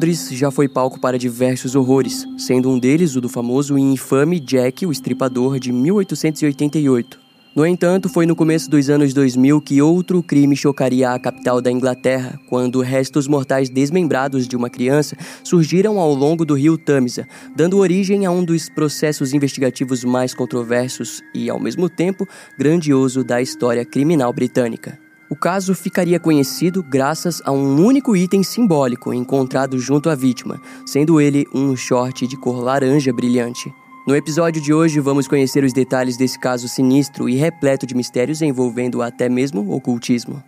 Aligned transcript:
Londres 0.00 0.30
já 0.30 0.50
foi 0.50 0.66
palco 0.66 0.98
para 0.98 1.18
diversos 1.18 1.74
horrores, 1.74 2.26
sendo 2.38 2.70
um 2.70 2.78
deles 2.78 3.16
o 3.16 3.20
do 3.20 3.28
famoso 3.28 3.76
e 3.76 3.82
infame 3.82 4.40
Jack 4.40 4.86
o 4.86 4.92
Estripador 4.92 5.58
de 5.58 5.70
1888. 5.70 7.20
No 7.54 7.66
entanto, 7.66 8.08
foi 8.08 8.24
no 8.24 8.34
começo 8.36 8.70
dos 8.70 8.88
anos 8.88 9.12
2000 9.12 9.60
que 9.60 9.82
outro 9.82 10.22
crime 10.22 10.56
chocaria 10.56 11.10
a 11.10 11.18
capital 11.18 11.60
da 11.60 11.70
Inglaterra, 11.70 12.38
quando 12.48 12.80
restos 12.80 13.26
mortais 13.26 13.68
desmembrados 13.68 14.48
de 14.48 14.56
uma 14.56 14.70
criança 14.70 15.16
surgiram 15.44 15.98
ao 15.98 16.14
longo 16.14 16.44
do 16.44 16.54
rio 16.54 16.78
Tamisa, 16.78 17.26
dando 17.54 17.76
origem 17.76 18.24
a 18.24 18.30
um 18.30 18.44
dos 18.44 18.68
processos 18.70 19.34
investigativos 19.34 20.04
mais 20.04 20.32
controversos 20.32 21.20
e, 21.34 21.50
ao 21.50 21.60
mesmo 21.60 21.90
tempo, 21.90 22.26
grandioso 22.56 23.22
da 23.24 23.42
história 23.42 23.84
criminal 23.84 24.32
britânica. 24.32 25.09
O 25.30 25.36
caso 25.36 25.76
ficaria 25.76 26.18
conhecido 26.18 26.82
graças 26.82 27.40
a 27.44 27.52
um 27.52 27.80
único 27.80 28.16
item 28.16 28.42
simbólico 28.42 29.14
encontrado 29.14 29.78
junto 29.78 30.10
à 30.10 30.16
vítima, 30.16 30.60
sendo 30.84 31.20
ele 31.20 31.46
um 31.54 31.76
short 31.76 32.26
de 32.26 32.36
cor 32.36 32.60
laranja 32.60 33.12
brilhante. 33.12 33.72
No 34.04 34.16
episódio 34.16 34.60
de 34.60 34.74
hoje, 34.74 34.98
vamos 34.98 35.28
conhecer 35.28 35.62
os 35.62 35.72
detalhes 35.72 36.16
desse 36.16 36.36
caso 36.36 36.66
sinistro 36.66 37.28
e 37.28 37.36
repleto 37.36 37.86
de 37.86 37.94
mistérios 37.94 38.42
envolvendo 38.42 39.02
até 39.02 39.28
mesmo 39.28 39.72
ocultismo. 39.72 40.42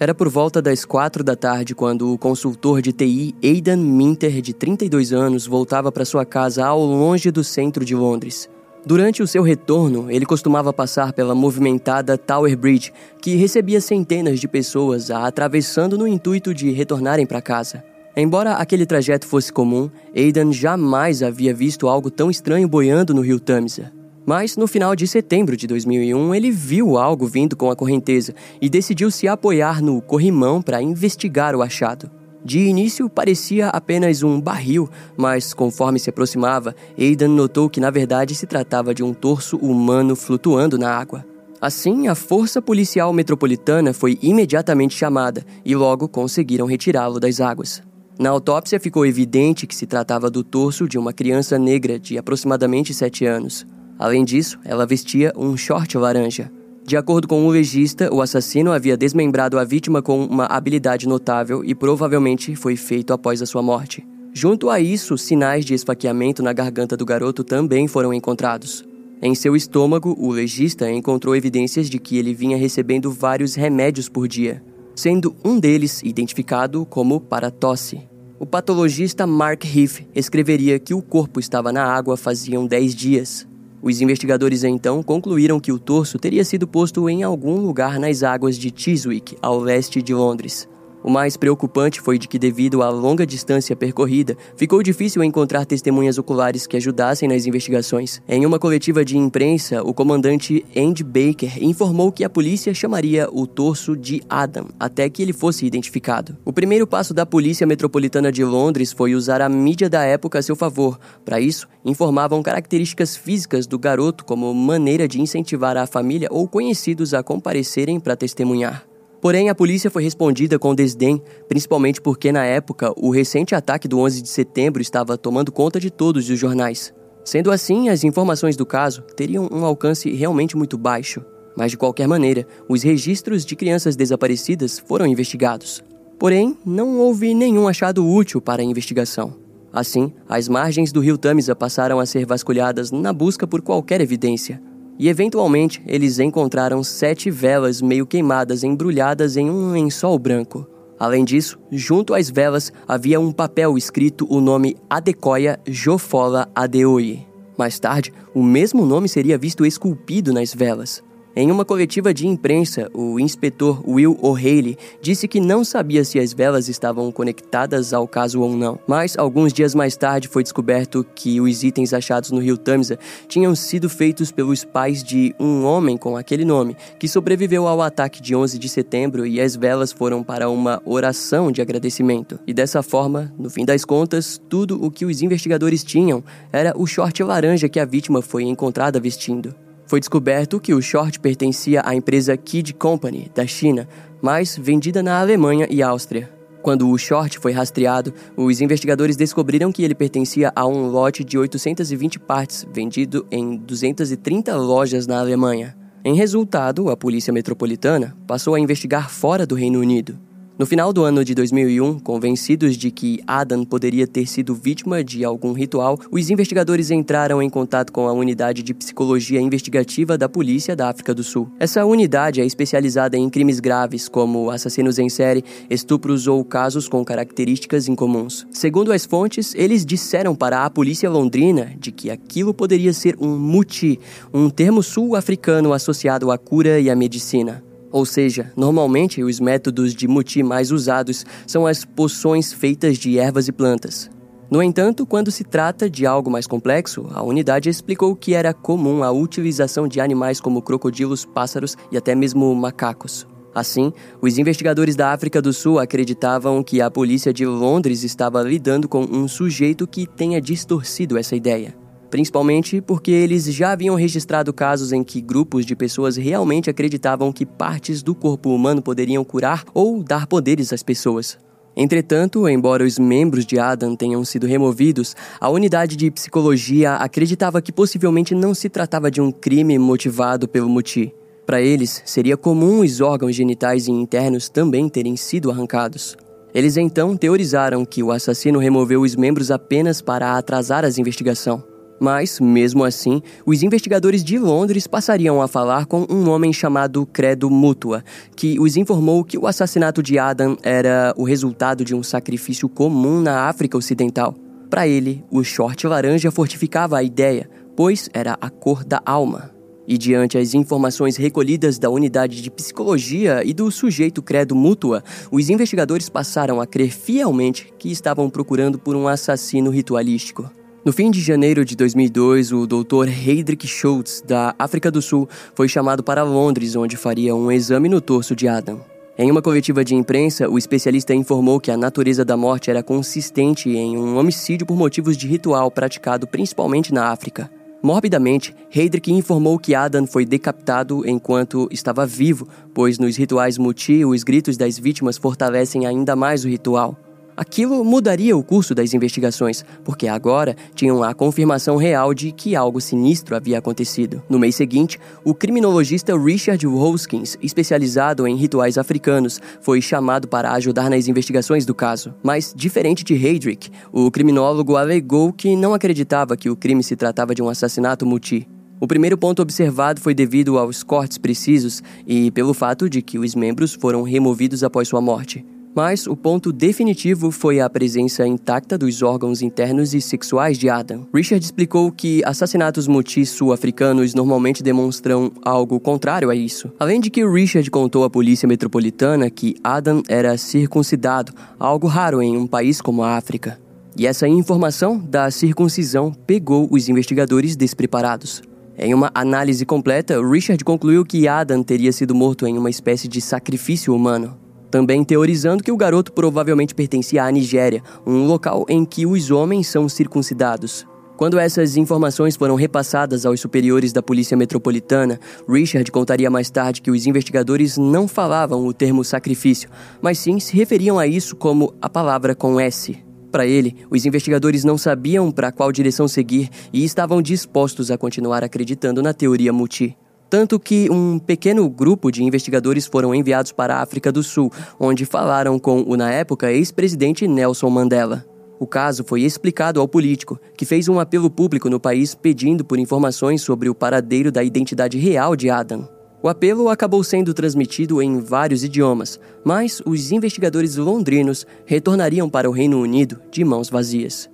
Era 0.00 0.14
por 0.14 0.28
volta 0.28 0.62
das 0.62 0.84
quatro 0.84 1.24
da 1.24 1.34
tarde 1.34 1.74
quando 1.74 2.12
o 2.12 2.16
consultor 2.16 2.80
de 2.80 2.92
TI 2.92 3.34
Aidan 3.42 3.78
Minter, 3.78 4.40
de 4.40 4.52
32 4.54 5.12
anos, 5.12 5.44
voltava 5.44 5.90
para 5.90 6.04
sua 6.04 6.24
casa 6.24 6.64
ao 6.64 6.80
longe 6.80 7.32
do 7.32 7.42
centro 7.42 7.84
de 7.84 7.96
Londres. 7.96 8.48
Durante 8.86 9.24
o 9.24 9.26
seu 9.26 9.42
retorno, 9.42 10.08
ele 10.08 10.24
costumava 10.24 10.72
passar 10.72 11.12
pela 11.12 11.34
movimentada 11.34 12.16
Tower 12.16 12.56
Bridge, 12.56 12.92
que 13.20 13.34
recebia 13.34 13.80
centenas 13.80 14.38
de 14.38 14.46
pessoas 14.46 15.10
a 15.10 15.26
atravessando 15.26 15.98
no 15.98 16.06
intuito 16.06 16.54
de 16.54 16.70
retornarem 16.70 17.26
para 17.26 17.42
casa. 17.42 17.82
Embora 18.16 18.52
aquele 18.52 18.86
trajeto 18.86 19.26
fosse 19.26 19.52
comum, 19.52 19.90
Aidan 20.16 20.52
jamais 20.52 21.24
havia 21.24 21.52
visto 21.52 21.88
algo 21.88 22.08
tão 22.08 22.30
estranho 22.30 22.68
boiando 22.68 23.12
no 23.12 23.20
rio 23.20 23.40
Tamisa. 23.40 23.97
Mas 24.28 24.58
no 24.58 24.66
final 24.66 24.94
de 24.94 25.08
setembro 25.08 25.56
de 25.56 25.66
2001, 25.66 26.34
ele 26.34 26.50
viu 26.50 26.98
algo 26.98 27.26
vindo 27.26 27.56
com 27.56 27.70
a 27.70 27.74
correnteza 27.74 28.34
e 28.60 28.68
decidiu 28.68 29.10
se 29.10 29.26
apoiar 29.26 29.80
no 29.80 30.02
corrimão 30.02 30.60
para 30.60 30.82
investigar 30.82 31.56
o 31.56 31.62
achado. 31.62 32.10
De 32.44 32.58
início 32.58 33.08
parecia 33.08 33.68
apenas 33.68 34.22
um 34.22 34.38
barril, 34.38 34.86
mas 35.16 35.54
conforme 35.54 35.98
se 35.98 36.10
aproximava, 36.10 36.76
Aidan 36.98 37.28
notou 37.28 37.70
que 37.70 37.80
na 37.80 37.88
verdade 37.88 38.34
se 38.34 38.46
tratava 38.46 38.92
de 38.92 39.02
um 39.02 39.14
torso 39.14 39.56
humano 39.56 40.14
flutuando 40.14 40.76
na 40.76 40.90
água. 40.90 41.24
Assim, 41.58 42.06
a 42.06 42.14
força 42.14 42.60
policial 42.60 43.10
metropolitana 43.14 43.94
foi 43.94 44.18
imediatamente 44.20 44.94
chamada 44.94 45.42
e 45.64 45.74
logo 45.74 46.06
conseguiram 46.06 46.66
retirá-lo 46.66 47.18
das 47.18 47.40
águas. 47.40 47.82
Na 48.18 48.28
autópsia 48.28 48.78
ficou 48.78 49.06
evidente 49.06 49.66
que 49.66 49.74
se 49.74 49.86
tratava 49.86 50.28
do 50.28 50.44
torso 50.44 50.86
de 50.86 50.98
uma 50.98 51.14
criança 51.14 51.58
negra 51.58 51.98
de 51.98 52.18
aproximadamente 52.18 52.92
7 52.92 53.24
anos. 53.24 53.66
Além 53.98 54.24
disso, 54.24 54.58
ela 54.64 54.86
vestia 54.86 55.32
um 55.36 55.56
short 55.56 55.98
laranja. 55.98 56.50
De 56.84 56.96
acordo 56.96 57.28
com 57.28 57.46
o 57.46 57.50
legista, 57.50 58.12
o 58.14 58.22
assassino 58.22 58.72
havia 58.72 58.96
desmembrado 58.96 59.58
a 59.58 59.64
vítima 59.64 60.00
com 60.00 60.24
uma 60.24 60.46
habilidade 60.46 61.06
notável 61.06 61.62
e 61.64 61.74
provavelmente 61.74 62.54
foi 62.54 62.76
feito 62.76 63.12
após 63.12 63.42
a 63.42 63.46
sua 63.46 63.62
morte. 63.62 64.06
Junto 64.32 64.70
a 64.70 64.78
isso, 64.78 65.18
sinais 65.18 65.64
de 65.64 65.74
esfaqueamento 65.74 66.42
na 66.42 66.52
garganta 66.52 66.96
do 66.96 67.04
garoto 67.04 67.42
também 67.42 67.88
foram 67.88 68.14
encontrados. 68.14 68.86
Em 69.20 69.34
seu 69.34 69.56
estômago, 69.56 70.14
o 70.16 70.30
legista 70.30 70.88
encontrou 70.88 71.34
evidências 71.34 71.90
de 71.90 71.98
que 71.98 72.16
ele 72.16 72.32
vinha 72.32 72.56
recebendo 72.56 73.10
vários 73.10 73.56
remédios 73.56 74.08
por 74.08 74.28
dia, 74.28 74.62
sendo 74.94 75.34
um 75.44 75.58
deles 75.58 76.00
identificado 76.04 76.86
como 76.86 77.20
para 77.20 77.50
tosse. 77.50 78.00
O 78.38 78.46
patologista 78.46 79.26
Mark 79.26 79.64
Heath 79.64 80.06
escreveria 80.14 80.78
que 80.78 80.94
o 80.94 81.02
corpo 81.02 81.40
estava 81.40 81.72
na 81.72 81.84
água 81.84 82.16
faziam 82.16 82.64
10 82.64 82.94
dias, 82.94 83.47
os 83.82 84.00
investigadores 84.00 84.64
então 84.64 85.02
concluíram 85.02 85.60
que 85.60 85.72
o 85.72 85.78
torso 85.78 86.18
teria 86.18 86.44
sido 86.44 86.66
posto 86.66 87.08
em 87.08 87.22
algum 87.22 87.60
lugar 87.60 87.98
nas 87.98 88.22
águas 88.22 88.58
de 88.58 88.72
Chiswick, 88.74 89.36
ao 89.40 89.58
leste 89.60 90.02
de 90.02 90.12
Londres. 90.12 90.68
O 91.02 91.10
mais 91.10 91.36
preocupante 91.36 92.00
foi 92.00 92.18
de 92.18 92.26
que, 92.26 92.38
devido 92.38 92.82
à 92.82 92.90
longa 92.90 93.26
distância 93.26 93.76
percorrida, 93.76 94.36
ficou 94.56 94.82
difícil 94.82 95.22
encontrar 95.22 95.64
testemunhas 95.64 96.18
oculares 96.18 96.66
que 96.66 96.76
ajudassem 96.76 97.28
nas 97.28 97.46
investigações. 97.46 98.20
Em 98.28 98.44
uma 98.44 98.58
coletiva 98.58 99.04
de 99.04 99.16
imprensa, 99.16 99.82
o 99.82 99.94
comandante 99.94 100.64
Andy 100.76 101.04
Baker 101.04 101.62
informou 101.62 102.10
que 102.10 102.24
a 102.24 102.30
polícia 102.30 102.74
chamaria 102.74 103.28
o 103.30 103.46
torso 103.46 103.96
de 103.96 104.22
Adam 104.28 104.66
até 104.78 105.08
que 105.08 105.22
ele 105.22 105.32
fosse 105.32 105.64
identificado. 105.64 106.36
O 106.44 106.52
primeiro 106.52 106.86
passo 106.86 107.14
da 107.14 107.24
Polícia 107.24 107.66
Metropolitana 107.66 108.32
de 108.32 108.44
Londres 108.44 108.92
foi 108.92 109.14
usar 109.14 109.40
a 109.40 109.48
mídia 109.48 109.88
da 109.88 110.04
época 110.04 110.38
a 110.38 110.42
seu 110.42 110.56
favor. 110.56 110.98
Para 111.24 111.40
isso, 111.40 111.68
informavam 111.84 112.42
características 112.42 113.16
físicas 113.16 113.66
do 113.66 113.78
garoto 113.78 114.24
como 114.24 114.52
maneira 114.52 115.06
de 115.06 115.20
incentivar 115.20 115.76
a 115.76 115.86
família 115.86 116.28
ou 116.30 116.48
conhecidos 116.48 117.14
a 117.14 117.22
comparecerem 117.22 118.00
para 118.00 118.16
testemunhar. 118.16 118.87
Porém, 119.20 119.48
a 119.48 119.54
polícia 119.54 119.90
foi 119.90 120.02
respondida 120.04 120.58
com 120.58 120.74
desdém, 120.74 121.20
principalmente 121.48 122.00
porque 122.00 122.30
na 122.30 122.44
época 122.44 122.92
o 122.96 123.10
recente 123.10 123.54
ataque 123.54 123.88
do 123.88 123.98
11 123.98 124.22
de 124.22 124.28
setembro 124.28 124.80
estava 124.80 125.18
tomando 125.18 125.50
conta 125.50 125.80
de 125.80 125.90
todos 125.90 126.28
os 126.30 126.38
jornais. 126.38 126.94
Sendo 127.24 127.50
assim, 127.50 127.88
as 127.88 128.04
informações 128.04 128.56
do 128.56 128.64
caso 128.64 129.02
teriam 129.16 129.48
um 129.50 129.64
alcance 129.64 130.10
realmente 130.10 130.56
muito 130.56 130.78
baixo. 130.78 131.22
Mas 131.56 131.72
de 131.72 131.76
qualquer 131.76 132.06
maneira, 132.06 132.46
os 132.68 132.82
registros 132.82 133.44
de 133.44 133.56
crianças 133.56 133.96
desaparecidas 133.96 134.78
foram 134.78 135.06
investigados. 135.06 135.82
Porém, 136.18 136.56
não 136.64 136.98
houve 136.98 137.34
nenhum 137.34 137.66
achado 137.66 138.06
útil 138.06 138.40
para 138.40 138.62
a 138.62 138.64
investigação. 138.64 139.34
Assim, 139.72 140.12
as 140.28 140.48
margens 140.48 140.92
do 140.92 141.00
rio 141.00 141.18
Tamisa 141.18 141.54
passaram 141.54 142.00
a 142.00 142.06
ser 142.06 142.24
vasculhadas 142.24 142.90
na 142.90 143.12
busca 143.12 143.46
por 143.46 143.60
qualquer 143.60 144.00
evidência, 144.00 144.62
e 144.98 145.08
eventualmente 145.08 145.82
eles 145.86 146.18
encontraram 146.18 146.82
sete 146.82 147.30
velas 147.30 147.80
meio 147.80 148.06
queimadas 148.06 148.64
embrulhadas 148.64 149.36
em 149.36 149.48
um 149.48 149.72
lençol 149.72 150.18
branco. 150.18 150.66
Além 150.98 151.24
disso, 151.24 151.58
junto 151.70 152.12
às 152.12 152.28
velas 152.28 152.72
havia 152.86 153.20
um 153.20 153.30
papel 153.30 153.78
escrito 153.78 154.26
o 154.28 154.40
nome 154.40 154.76
Adekoya 154.90 155.60
Jofola 155.66 156.48
Adeoye. 156.54 157.26
Mais 157.56 157.78
tarde, 157.78 158.12
o 158.34 158.42
mesmo 158.42 158.84
nome 158.84 159.08
seria 159.08 159.38
visto 159.38 159.64
esculpido 159.64 160.32
nas 160.32 160.52
velas. 160.52 161.02
Em 161.40 161.52
uma 161.52 161.64
coletiva 161.64 162.12
de 162.12 162.26
imprensa, 162.26 162.90
o 162.92 163.20
inspetor 163.20 163.88
Will 163.88 164.18
O'Reilly 164.20 164.76
disse 165.00 165.28
que 165.28 165.38
não 165.38 165.62
sabia 165.62 166.02
se 166.02 166.18
as 166.18 166.32
velas 166.32 166.68
estavam 166.68 167.12
conectadas 167.12 167.92
ao 167.92 168.08
caso 168.08 168.40
ou 168.40 168.56
não, 168.56 168.76
mas 168.88 169.16
alguns 169.16 169.52
dias 169.52 169.72
mais 169.72 169.96
tarde 169.96 170.26
foi 170.26 170.42
descoberto 170.42 171.06
que 171.14 171.40
os 171.40 171.62
itens 171.62 171.94
achados 171.94 172.32
no 172.32 172.40
rio 172.40 172.58
Tamisa 172.58 172.98
tinham 173.28 173.54
sido 173.54 173.88
feitos 173.88 174.32
pelos 174.32 174.64
pais 174.64 175.00
de 175.04 175.32
um 175.38 175.64
homem 175.64 175.96
com 175.96 176.16
aquele 176.16 176.44
nome, 176.44 176.76
que 176.98 177.06
sobreviveu 177.06 177.68
ao 177.68 177.82
ataque 177.82 178.20
de 178.20 178.34
11 178.34 178.58
de 178.58 178.68
setembro 178.68 179.24
e 179.24 179.40
as 179.40 179.54
velas 179.54 179.92
foram 179.92 180.24
para 180.24 180.50
uma 180.50 180.82
oração 180.84 181.52
de 181.52 181.62
agradecimento. 181.62 182.40
E 182.48 182.52
dessa 182.52 182.82
forma, 182.82 183.32
no 183.38 183.48
fim 183.48 183.64
das 183.64 183.84
contas, 183.84 184.42
tudo 184.48 184.84
o 184.84 184.90
que 184.90 185.04
os 185.04 185.22
investigadores 185.22 185.84
tinham 185.84 186.20
era 186.52 186.76
o 186.76 186.84
short 186.84 187.22
laranja 187.22 187.68
que 187.68 187.78
a 187.78 187.84
vítima 187.84 188.20
foi 188.22 188.42
encontrada 188.42 188.98
vestindo. 188.98 189.67
Foi 189.88 190.00
descoberto 190.00 190.60
que 190.60 190.74
o 190.74 190.82
short 190.82 191.18
pertencia 191.18 191.80
à 191.82 191.94
empresa 191.94 192.36
Kid 192.36 192.74
Company, 192.74 193.32
da 193.34 193.46
China, 193.46 193.88
mas 194.20 194.54
vendida 194.54 195.02
na 195.02 195.18
Alemanha 195.18 195.66
e 195.70 195.82
Áustria. 195.82 196.30
Quando 196.60 196.90
o 196.90 196.98
short 196.98 197.38
foi 197.38 197.52
rastreado, 197.52 198.12
os 198.36 198.60
investigadores 198.60 199.16
descobriram 199.16 199.72
que 199.72 199.82
ele 199.82 199.94
pertencia 199.94 200.52
a 200.54 200.66
um 200.66 200.90
lote 200.90 201.24
de 201.24 201.38
820 201.38 202.18
partes 202.18 202.66
vendido 202.70 203.26
em 203.30 203.56
230 203.56 204.54
lojas 204.56 205.06
na 205.06 205.20
Alemanha. 205.20 205.74
Em 206.04 206.14
resultado, 206.14 206.90
a 206.90 206.96
Polícia 206.96 207.32
Metropolitana 207.32 208.14
passou 208.26 208.54
a 208.54 208.60
investigar 208.60 209.08
fora 209.08 209.46
do 209.46 209.54
Reino 209.54 209.80
Unido. 209.80 210.18
No 210.58 210.66
final 210.66 210.92
do 210.92 211.04
ano 211.04 211.24
de 211.24 211.36
2001, 211.36 212.00
convencidos 212.00 212.76
de 212.76 212.90
que 212.90 213.20
Adam 213.24 213.64
poderia 213.64 214.08
ter 214.08 214.26
sido 214.26 214.56
vítima 214.56 215.04
de 215.04 215.24
algum 215.24 215.52
ritual, 215.52 215.96
os 216.10 216.30
investigadores 216.30 216.90
entraram 216.90 217.40
em 217.40 217.48
contato 217.48 217.92
com 217.92 218.08
a 218.08 218.12
unidade 218.12 218.64
de 218.64 218.74
psicologia 218.74 219.40
investigativa 219.40 220.18
da 220.18 220.28
Polícia 220.28 220.74
da 220.74 220.88
África 220.88 221.14
do 221.14 221.22
Sul. 221.22 221.48
Essa 221.60 221.84
unidade 221.84 222.40
é 222.40 222.44
especializada 222.44 223.16
em 223.16 223.30
crimes 223.30 223.60
graves, 223.60 224.08
como 224.08 224.50
assassinos 224.50 224.98
em 224.98 225.08
série, 225.08 225.44
estupros 225.70 226.26
ou 226.26 226.44
casos 226.44 226.88
com 226.88 227.04
características 227.04 227.86
incomuns. 227.86 228.44
Segundo 228.50 228.92
as 228.92 229.06
fontes, 229.06 229.54
eles 229.54 229.86
disseram 229.86 230.34
para 230.34 230.64
a 230.64 230.70
polícia 230.70 231.08
londrina 231.08 231.72
de 231.78 231.92
que 231.92 232.10
aquilo 232.10 232.52
poderia 232.52 232.92
ser 232.92 233.16
um 233.20 233.38
muti, 233.38 234.00
um 234.34 234.50
termo 234.50 234.82
sul-africano 234.82 235.72
associado 235.72 236.32
à 236.32 236.36
cura 236.36 236.80
e 236.80 236.90
à 236.90 236.96
medicina. 236.96 237.67
Ou 237.90 238.04
seja, 238.04 238.52
normalmente 238.56 239.22
os 239.22 239.40
métodos 239.40 239.94
de 239.94 240.06
muti 240.06 240.42
mais 240.42 240.70
usados 240.70 241.24
são 241.46 241.66
as 241.66 241.84
poções 241.84 242.52
feitas 242.52 242.98
de 242.98 243.18
ervas 243.18 243.48
e 243.48 243.52
plantas. 243.52 244.10
No 244.50 244.62
entanto, 244.62 245.04
quando 245.04 245.30
se 245.30 245.44
trata 245.44 245.90
de 245.90 246.06
algo 246.06 246.30
mais 246.30 246.46
complexo, 246.46 247.06
a 247.12 247.22
unidade 247.22 247.68
explicou 247.68 248.16
que 248.16 248.32
era 248.32 248.54
comum 248.54 249.02
a 249.02 249.10
utilização 249.10 249.86
de 249.86 250.00
animais 250.00 250.40
como 250.40 250.62
crocodilos, 250.62 251.26
pássaros 251.26 251.76
e 251.92 251.98
até 251.98 252.14
mesmo 252.14 252.54
macacos. 252.54 253.26
Assim, 253.54 253.92
os 254.22 254.38
investigadores 254.38 254.96
da 254.96 255.12
África 255.12 255.42
do 255.42 255.52
Sul 255.52 255.78
acreditavam 255.78 256.62
que 256.62 256.80
a 256.80 256.90
polícia 256.90 257.32
de 257.32 257.44
Londres 257.44 258.04
estava 258.04 258.42
lidando 258.42 258.88
com 258.88 259.02
um 259.02 259.26
sujeito 259.26 259.86
que 259.86 260.06
tenha 260.06 260.40
distorcido 260.40 261.18
essa 261.18 261.36
ideia. 261.36 261.74
Principalmente 262.10 262.80
porque 262.80 263.10
eles 263.10 263.44
já 263.52 263.72
haviam 263.72 263.94
registrado 263.94 264.52
casos 264.52 264.92
em 264.92 265.04
que 265.04 265.20
grupos 265.20 265.66
de 265.66 265.76
pessoas 265.76 266.16
realmente 266.16 266.70
acreditavam 266.70 267.32
que 267.32 267.44
partes 267.44 268.02
do 268.02 268.14
corpo 268.14 268.54
humano 268.54 268.80
poderiam 268.80 269.22
curar 269.22 269.64
ou 269.74 270.02
dar 270.02 270.26
poderes 270.26 270.72
às 270.72 270.82
pessoas. 270.82 271.38
Entretanto, 271.76 272.48
embora 272.48 272.82
os 272.82 272.98
membros 272.98 273.46
de 273.46 273.58
Adam 273.58 273.94
tenham 273.94 274.24
sido 274.24 274.46
removidos, 274.46 275.14
a 275.38 275.48
unidade 275.48 275.94
de 275.94 276.10
psicologia 276.10 276.94
acreditava 276.94 277.62
que 277.62 277.70
possivelmente 277.70 278.34
não 278.34 278.52
se 278.52 278.68
tratava 278.68 279.10
de 279.10 279.20
um 279.20 279.30
crime 279.30 279.78
motivado 279.78 280.48
pelo 280.48 280.68
Muti. 280.68 281.14
Para 281.46 281.62
eles, 281.62 282.02
seria 282.04 282.36
comum 282.36 282.80
os 282.80 283.00
órgãos 283.00 283.36
genitais 283.36 283.86
e 283.86 283.92
internos 283.92 284.48
também 284.48 284.88
terem 284.88 285.16
sido 285.16 285.50
arrancados. 285.50 286.16
Eles 286.52 286.76
então 286.76 287.16
teorizaram 287.16 287.84
que 287.84 288.02
o 288.02 288.10
assassino 288.10 288.58
removeu 288.58 289.02
os 289.02 289.14
membros 289.14 289.50
apenas 289.50 290.00
para 290.00 290.36
atrasar 290.36 290.84
a 290.84 290.88
investigação. 290.88 291.62
Mas, 292.00 292.38
mesmo 292.38 292.84
assim, 292.84 293.20
os 293.44 293.62
investigadores 293.62 294.22
de 294.22 294.38
Londres 294.38 294.86
passariam 294.86 295.42
a 295.42 295.48
falar 295.48 295.86
com 295.86 296.06
um 296.08 296.28
homem 296.28 296.52
chamado 296.52 297.04
Credo 297.06 297.50
Mutua, 297.50 298.04
que 298.36 298.58
os 298.60 298.76
informou 298.76 299.24
que 299.24 299.36
o 299.36 299.46
assassinato 299.46 300.02
de 300.02 300.18
Adam 300.18 300.56
era 300.62 301.12
o 301.16 301.24
resultado 301.24 301.84
de 301.84 301.94
um 301.94 302.02
sacrifício 302.02 302.68
comum 302.68 303.20
na 303.20 303.48
África 303.48 303.76
Ocidental. 303.76 304.34
Para 304.70 304.86
ele, 304.86 305.24
o 305.30 305.42
short 305.42 305.86
laranja 305.86 306.30
fortificava 306.30 306.98
a 306.98 307.02
ideia, 307.02 307.48
pois 307.74 308.08
era 308.12 308.36
a 308.40 308.50
cor 308.50 308.84
da 308.84 309.00
alma. 309.04 309.50
E 309.90 309.96
diante 309.96 310.36
as 310.36 310.52
informações 310.52 311.16
recolhidas 311.16 311.78
da 311.78 311.88
unidade 311.88 312.42
de 312.42 312.50
psicologia 312.50 313.42
e 313.42 313.54
do 313.54 313.70
sujeito 313.70 314.20
credo 314.20 314.54
mútua, 314.54 315.02
os 315.32 315.48
investigadores 315.48 316.10
passaram 316.10 316.60
a 316.60 316.66
crer 316.66 316.90
fielmente 316.90 317.72
que 317.78 317.90
estavam 317.90 318.28
procurando 318.28 318.78
por 318.78 318.94
um 318.94 319.08
assassino 319.08 319.70
ritualístico. 319.70 320.57
No 320.88 320.92
fim 320.92 321.10
de 321.10 321.20
janeiro 321.20 321.66
de 321.66 321.76
2002, 321.76 322.50
o 322.50 322.66
Dr. 322.66 323.08
Heydrich 323.10 323.66
Schultz, 323.66 324.24
da 324.26 324.54
África 324.58 324.90
do 324.90 325.02
Sul, 325.02 325.28
foi 325.54 325.68
chamado 325.68 326.02
para 326.02 326.22
Londres, 326.22 326.74
onde 326.76 326.96
faria 326.96 327.34
um 327.34 327.52
exame 327.52 327.90
no 327.90 328.00
torso 328.00 328.34
de 328.34 328.48
Adam. 328.48 328.80
Em 329.18 329.30
uma 329.30 329.42
coletiva 329.42 329.84
de 329.84 329.94
imprensa, 329.94 330.48
o 330.48 330.56
especialista 330.56 331.14
informou 331.14 331.60
que 331.60 331.70
a 331.70 331.76
natureza 331.76 332.24
da 332.24 332.38
morte 332.38 332.70
era 332.70 332.82
consistente 332.82 333.68
em 333.68 333.98
um 333.98 334.16
homicídio 334.16 334.66
por 334.66 334.78
motivos 334.78 335.14
de 335.14 335.28
ritual 335.28 335.70
praticado 335.70 336.26
principalmente 336.26 336.90
na 336.90 337.08
África. 337.08 337.50
Morbidamente, 337.82 338.56
Heydrich 338.74 339.12
informou 339.12 339.58
que 339.58 339.74
Adam 339.74 340.06
foi 340.06 340.24
decapitado 340.24 341.06
enquanto 341.06 341.68
estava 341.70 342.06
vivo, 342.06 342.48
pois 342.72 342.98
nos 342.98 343.14
rituais 343.14 343.58
Muti 343.58 344.06
os 344.06 344.24
gritos 344.24 344.56
das 344.56 344.78
vítimas 344.78 345.18
fortalecem 345.18 345.84
ainda 345.84 346.16
mais 346.16 346.46
o 346.46 346.48
ritual. 346.48 346.96
Aquilo 347.38 347.84
mudaria 347.84 348.36
o 348.36 348.42
curso 348.42 348.74
das 348.74 348.92
investigações, 348.92 349.64
porque 349.84 350.08
agora 350.08 350.56
tinham 350.74 351.04
a 351.04 351.14
confirmação 351.14 351.76
real 351.76 352.12
de 352.12 352.32
que 352.32 352.56
algo 352.56 352.80
sinistro 352.80 353.36
havia 353.36 353.58
acontecido. 353.58 354.20
No 354.28 354.40
mês 354.40 354.56
seguinte, 354.56 354.98
o 355.24 355.32
criminologista 355.32 356.18
Richard 356.18 356.66
Hoskins, 356.66 357.38
especializado 357.40 358.26
em 358.26 358.34
rituais 358.34 358.76
africanos, 358.76 359.40
foi 359.60 359.80
chamado 359.80 360.26
para 360.26 360.50
ajudar 360.54 360.90
nas 360.90 361.06
investigações 361.06 361.64
do 361.64 361.76
caso. 361.76 362.12
Mas, 362.24 362.52
diferente 362.56 363.04
de 363.04 363.14
Heydrich, 363.14 363.70
o 363.92 364.10
criminólogo 364.10 364.74
alegou 364.74 365.32
que 365.32 365.54
não 365.54 365.72
acreditava 365.72 366.36
que 366.36 366.50
o 366.50 366.56
crime 366.56 366.82
se 366.82 366.96
tratava 366.96 367.36
de 367.36 367.40
um 367.40 367.48
assassinato 367.48 368.04
muti. 368.04 368.48
O 368.80 368.88
primeiro 368.88 369.16
ponto 369.16 369.40
observado 369.40 370.00
foi 370.00 370.12
devido 370.12 370.58
aos 370.58 370.82
cortes 370.82 371.18
precisos 371.18 371.84
e 372.04 372.32
pelo 372.32 372.52
fato 372.52 372.90
de 372.90 373.00
que 373.00 373.16
os 373.16 373.36
membros 373.36 373.74
foram 373.74 374.02
removidos 374.02 374.64
após 374.64 374.88
sua 374.88 375.00
morte. 375.00 375.44
Mas 375.74 376.06
o 376.06 376.16
ponto 376.16 376.52
definitivo 376.52 377.30
foi 377.30 377.60
a 377.60 377.70
presença 377.70 378.26
intacta 378.26 378.76
dos 378.76 379.02
órgãos 379.02 379.42
internos 379.42 379.94
e 379.94 380.00
sexuais 380.00 380.58
de 380.58 380.68
Adam. 380.68 381.06
Richard 381.14 381.44
explicou 381.44 381.92
que 381.92 382.22
assassinatos 382.24 382.88
mutis 382.88 383.30
sul-africanos 383.30 384.14
normalmente 384.14 384.62
demonstram 384.62 385.30
algo 385.44 385.78
contrário 385.78 386.30
a 386.30 386.34
isso. 386.34 386.72
Além 386.78 387.00
de 387.00 387.10
que 387.10 387.26
Richard 387.26 387.70
contou 387.70 388.04
à 388.04 388.10
polícia 388.10 388.48
metropolitana 388.48 389.30
que 389.30 389.56
Adam 389.62 390.02
era 390.08 390.36
circuncidado, 390.36 391.32
algo 391.58 391.86
raro 391.86 392.22
em 392.22 392.36
um 392.36 392.46
país 392.46 392.80
como 392.80 393.02
a 393.02 393.16
África. 393.16 393.58
E 393.96 394.06
essa 394.06 394.28
informação 394.28 394.98
da 394.98 395.30
circuncisão 395.30 396.12
pegou 396.26 396.68
os 396.70 396.88
investigadores 396.88 397.56
despreparados. 397.56 398.42
Em 398.76 398.94
uma 398.94 399.10
análise 399.12 399.66
completa, 399.66 400.22
Richard 400.24 400.64
concluiu 400.64 401.04
que 401.04 401.26
Adam 401.26 401.64
teria 401.64 401.90
sido 401.90 402.14
morto 402.14 402.46
em 402.46 402.56
uma 402.56 402.70
espécie 402.70 403.08
de 403.08 403.20
sacrifício 403.20 403.92
humano 403.92 404.36
também 404.70 405.04
teorizando 405.04 405.62
que 405.62 405.72
o 405.72 405.76
garoto 405.76 406.12
provavelmente 406.12 406.74
pertencia 406.74 407.24
à 407.24 407.30
Nigéria, 407.30 407.82
um 408.06 408.26
local 408.26 408.64
em 408.68 408.84
que 408.84 409.06
os 409.06 409.30
homens 409.30 409.66
são 409.68 409.88
circuncidados. 409.88 410.86
Quando 411.18 411.36
essas 411.36 411.76
informações 411.76 412.36
foram 412.36 412.54
repassadas 412.54 413.26
aos 413.26 413.40
superiores 413.40 413.92
da 413.92 414.00
Polícia 414.00 414.36
Metropolitana, 414.36 415.18
Richard 415.48 415.90
contaria 415.90 416.30
mais 416.30 416.48
tarde 416.48 416.80
que 416.80 416.92
os 416.92 417.08
investigadores 417.08 417.76
não 417.76 418.06
falavam 418.06 418.64
o 418.64 418.72
termo 418.72 419.02
sacrifício, 419.02 419.68
mas 420.00 420.20
sim 420.20 420.38
se 420.38 420.56
referiam 420.56 420.96
a 420.96 421.08
isso 421.08 421.34
como 421.34 421.74
a 421.82 421.88
palavra 421.88 422.36
com 422.36 422.60
S. 422.60 422.96
Para 423.32 423.44
ele, 423.44 423.74
os 423.90 424.06
investigadores 424.06 424.62
não 424.62 424.78
sabiam 424.78 425.32
para 425.32 425.50
qual 425.50 425.72
direção 425.72 426.06
seguir 426.06 426.48
e 426.72 426.84
estavam 426.84 427.20
dispostos 427.20 427.90
a 427.90 427.98
continuar 427.98 428.44
acreditando 428.44 429.02
na 429.02 429.12
teoria 429.12 429.52
Muti. 429.52 429.96
Tanto 430.30 430.60
que 430.60 430.90
um 430.90 431.18
pequeno 431.18 431.68
grupo 431.70 432.10
de 432.10 432.22
investigadores 432.22 432.86
foram 432.86 433.14
enviados 433.14 433.50
para 433.50 433.76
a 433.76 433.82
África 433.82 434.12
do 434.12 434.22
Sul, 434.22 434.52
onde 434.78 435.06
falaram 435.06 435.58
com 435.58 435.82
o, 435.86 435.96
na 435.96 436.10
época, 436.10 436.52
ex-presidente 436.52 437.26
Nelson 437.26 437.70
Mandela. 437.70 438.26
O 438.60 438.66
caso 438.66 439.04
foi 439.04 439.22
explicado 439.22 439.80
ao 439.80 439.88
político, 439.88 440.38
que 440.56 440.66
fez 440.66 440.88
um 440.88 440.98
apelo 440.98 441.30
público 441.30 441.70
no 441.70 441.80
país 441.80 442.14
pedindo 442.14 442.64
por 442.64 442.78
informações 442.78 443.40
sobre 443.40 443.68
o 443.68 443.74
paradeiro 443.74 444.30
da 444.30 444.42
identidade 444.42 444.98
real 444.98 445.34
de 445.36 445.48
Adam. 445.48 445.88
O 446.20 446.28
apelo 446.28 446.68
acabou 446.68 447.04
sendo 447.04 447.32
transmitido 447.32 448.02
em 448.02 448.18
vários 448.18 448.64
idiomas, 448.64 449.20
mas 449.44 449.80
os 449.86 450.10
investigadores 450.10 450.76
londrinos 450.76 451.46
retornariam 451.64 452.28
para 452.28 452.50
o 452.50 452.52
Reino 452.52 452.80
Unido 452.80 453.20
de 453.30 453.44
mãos 453.44 453.70
vazias. 453.70 454.28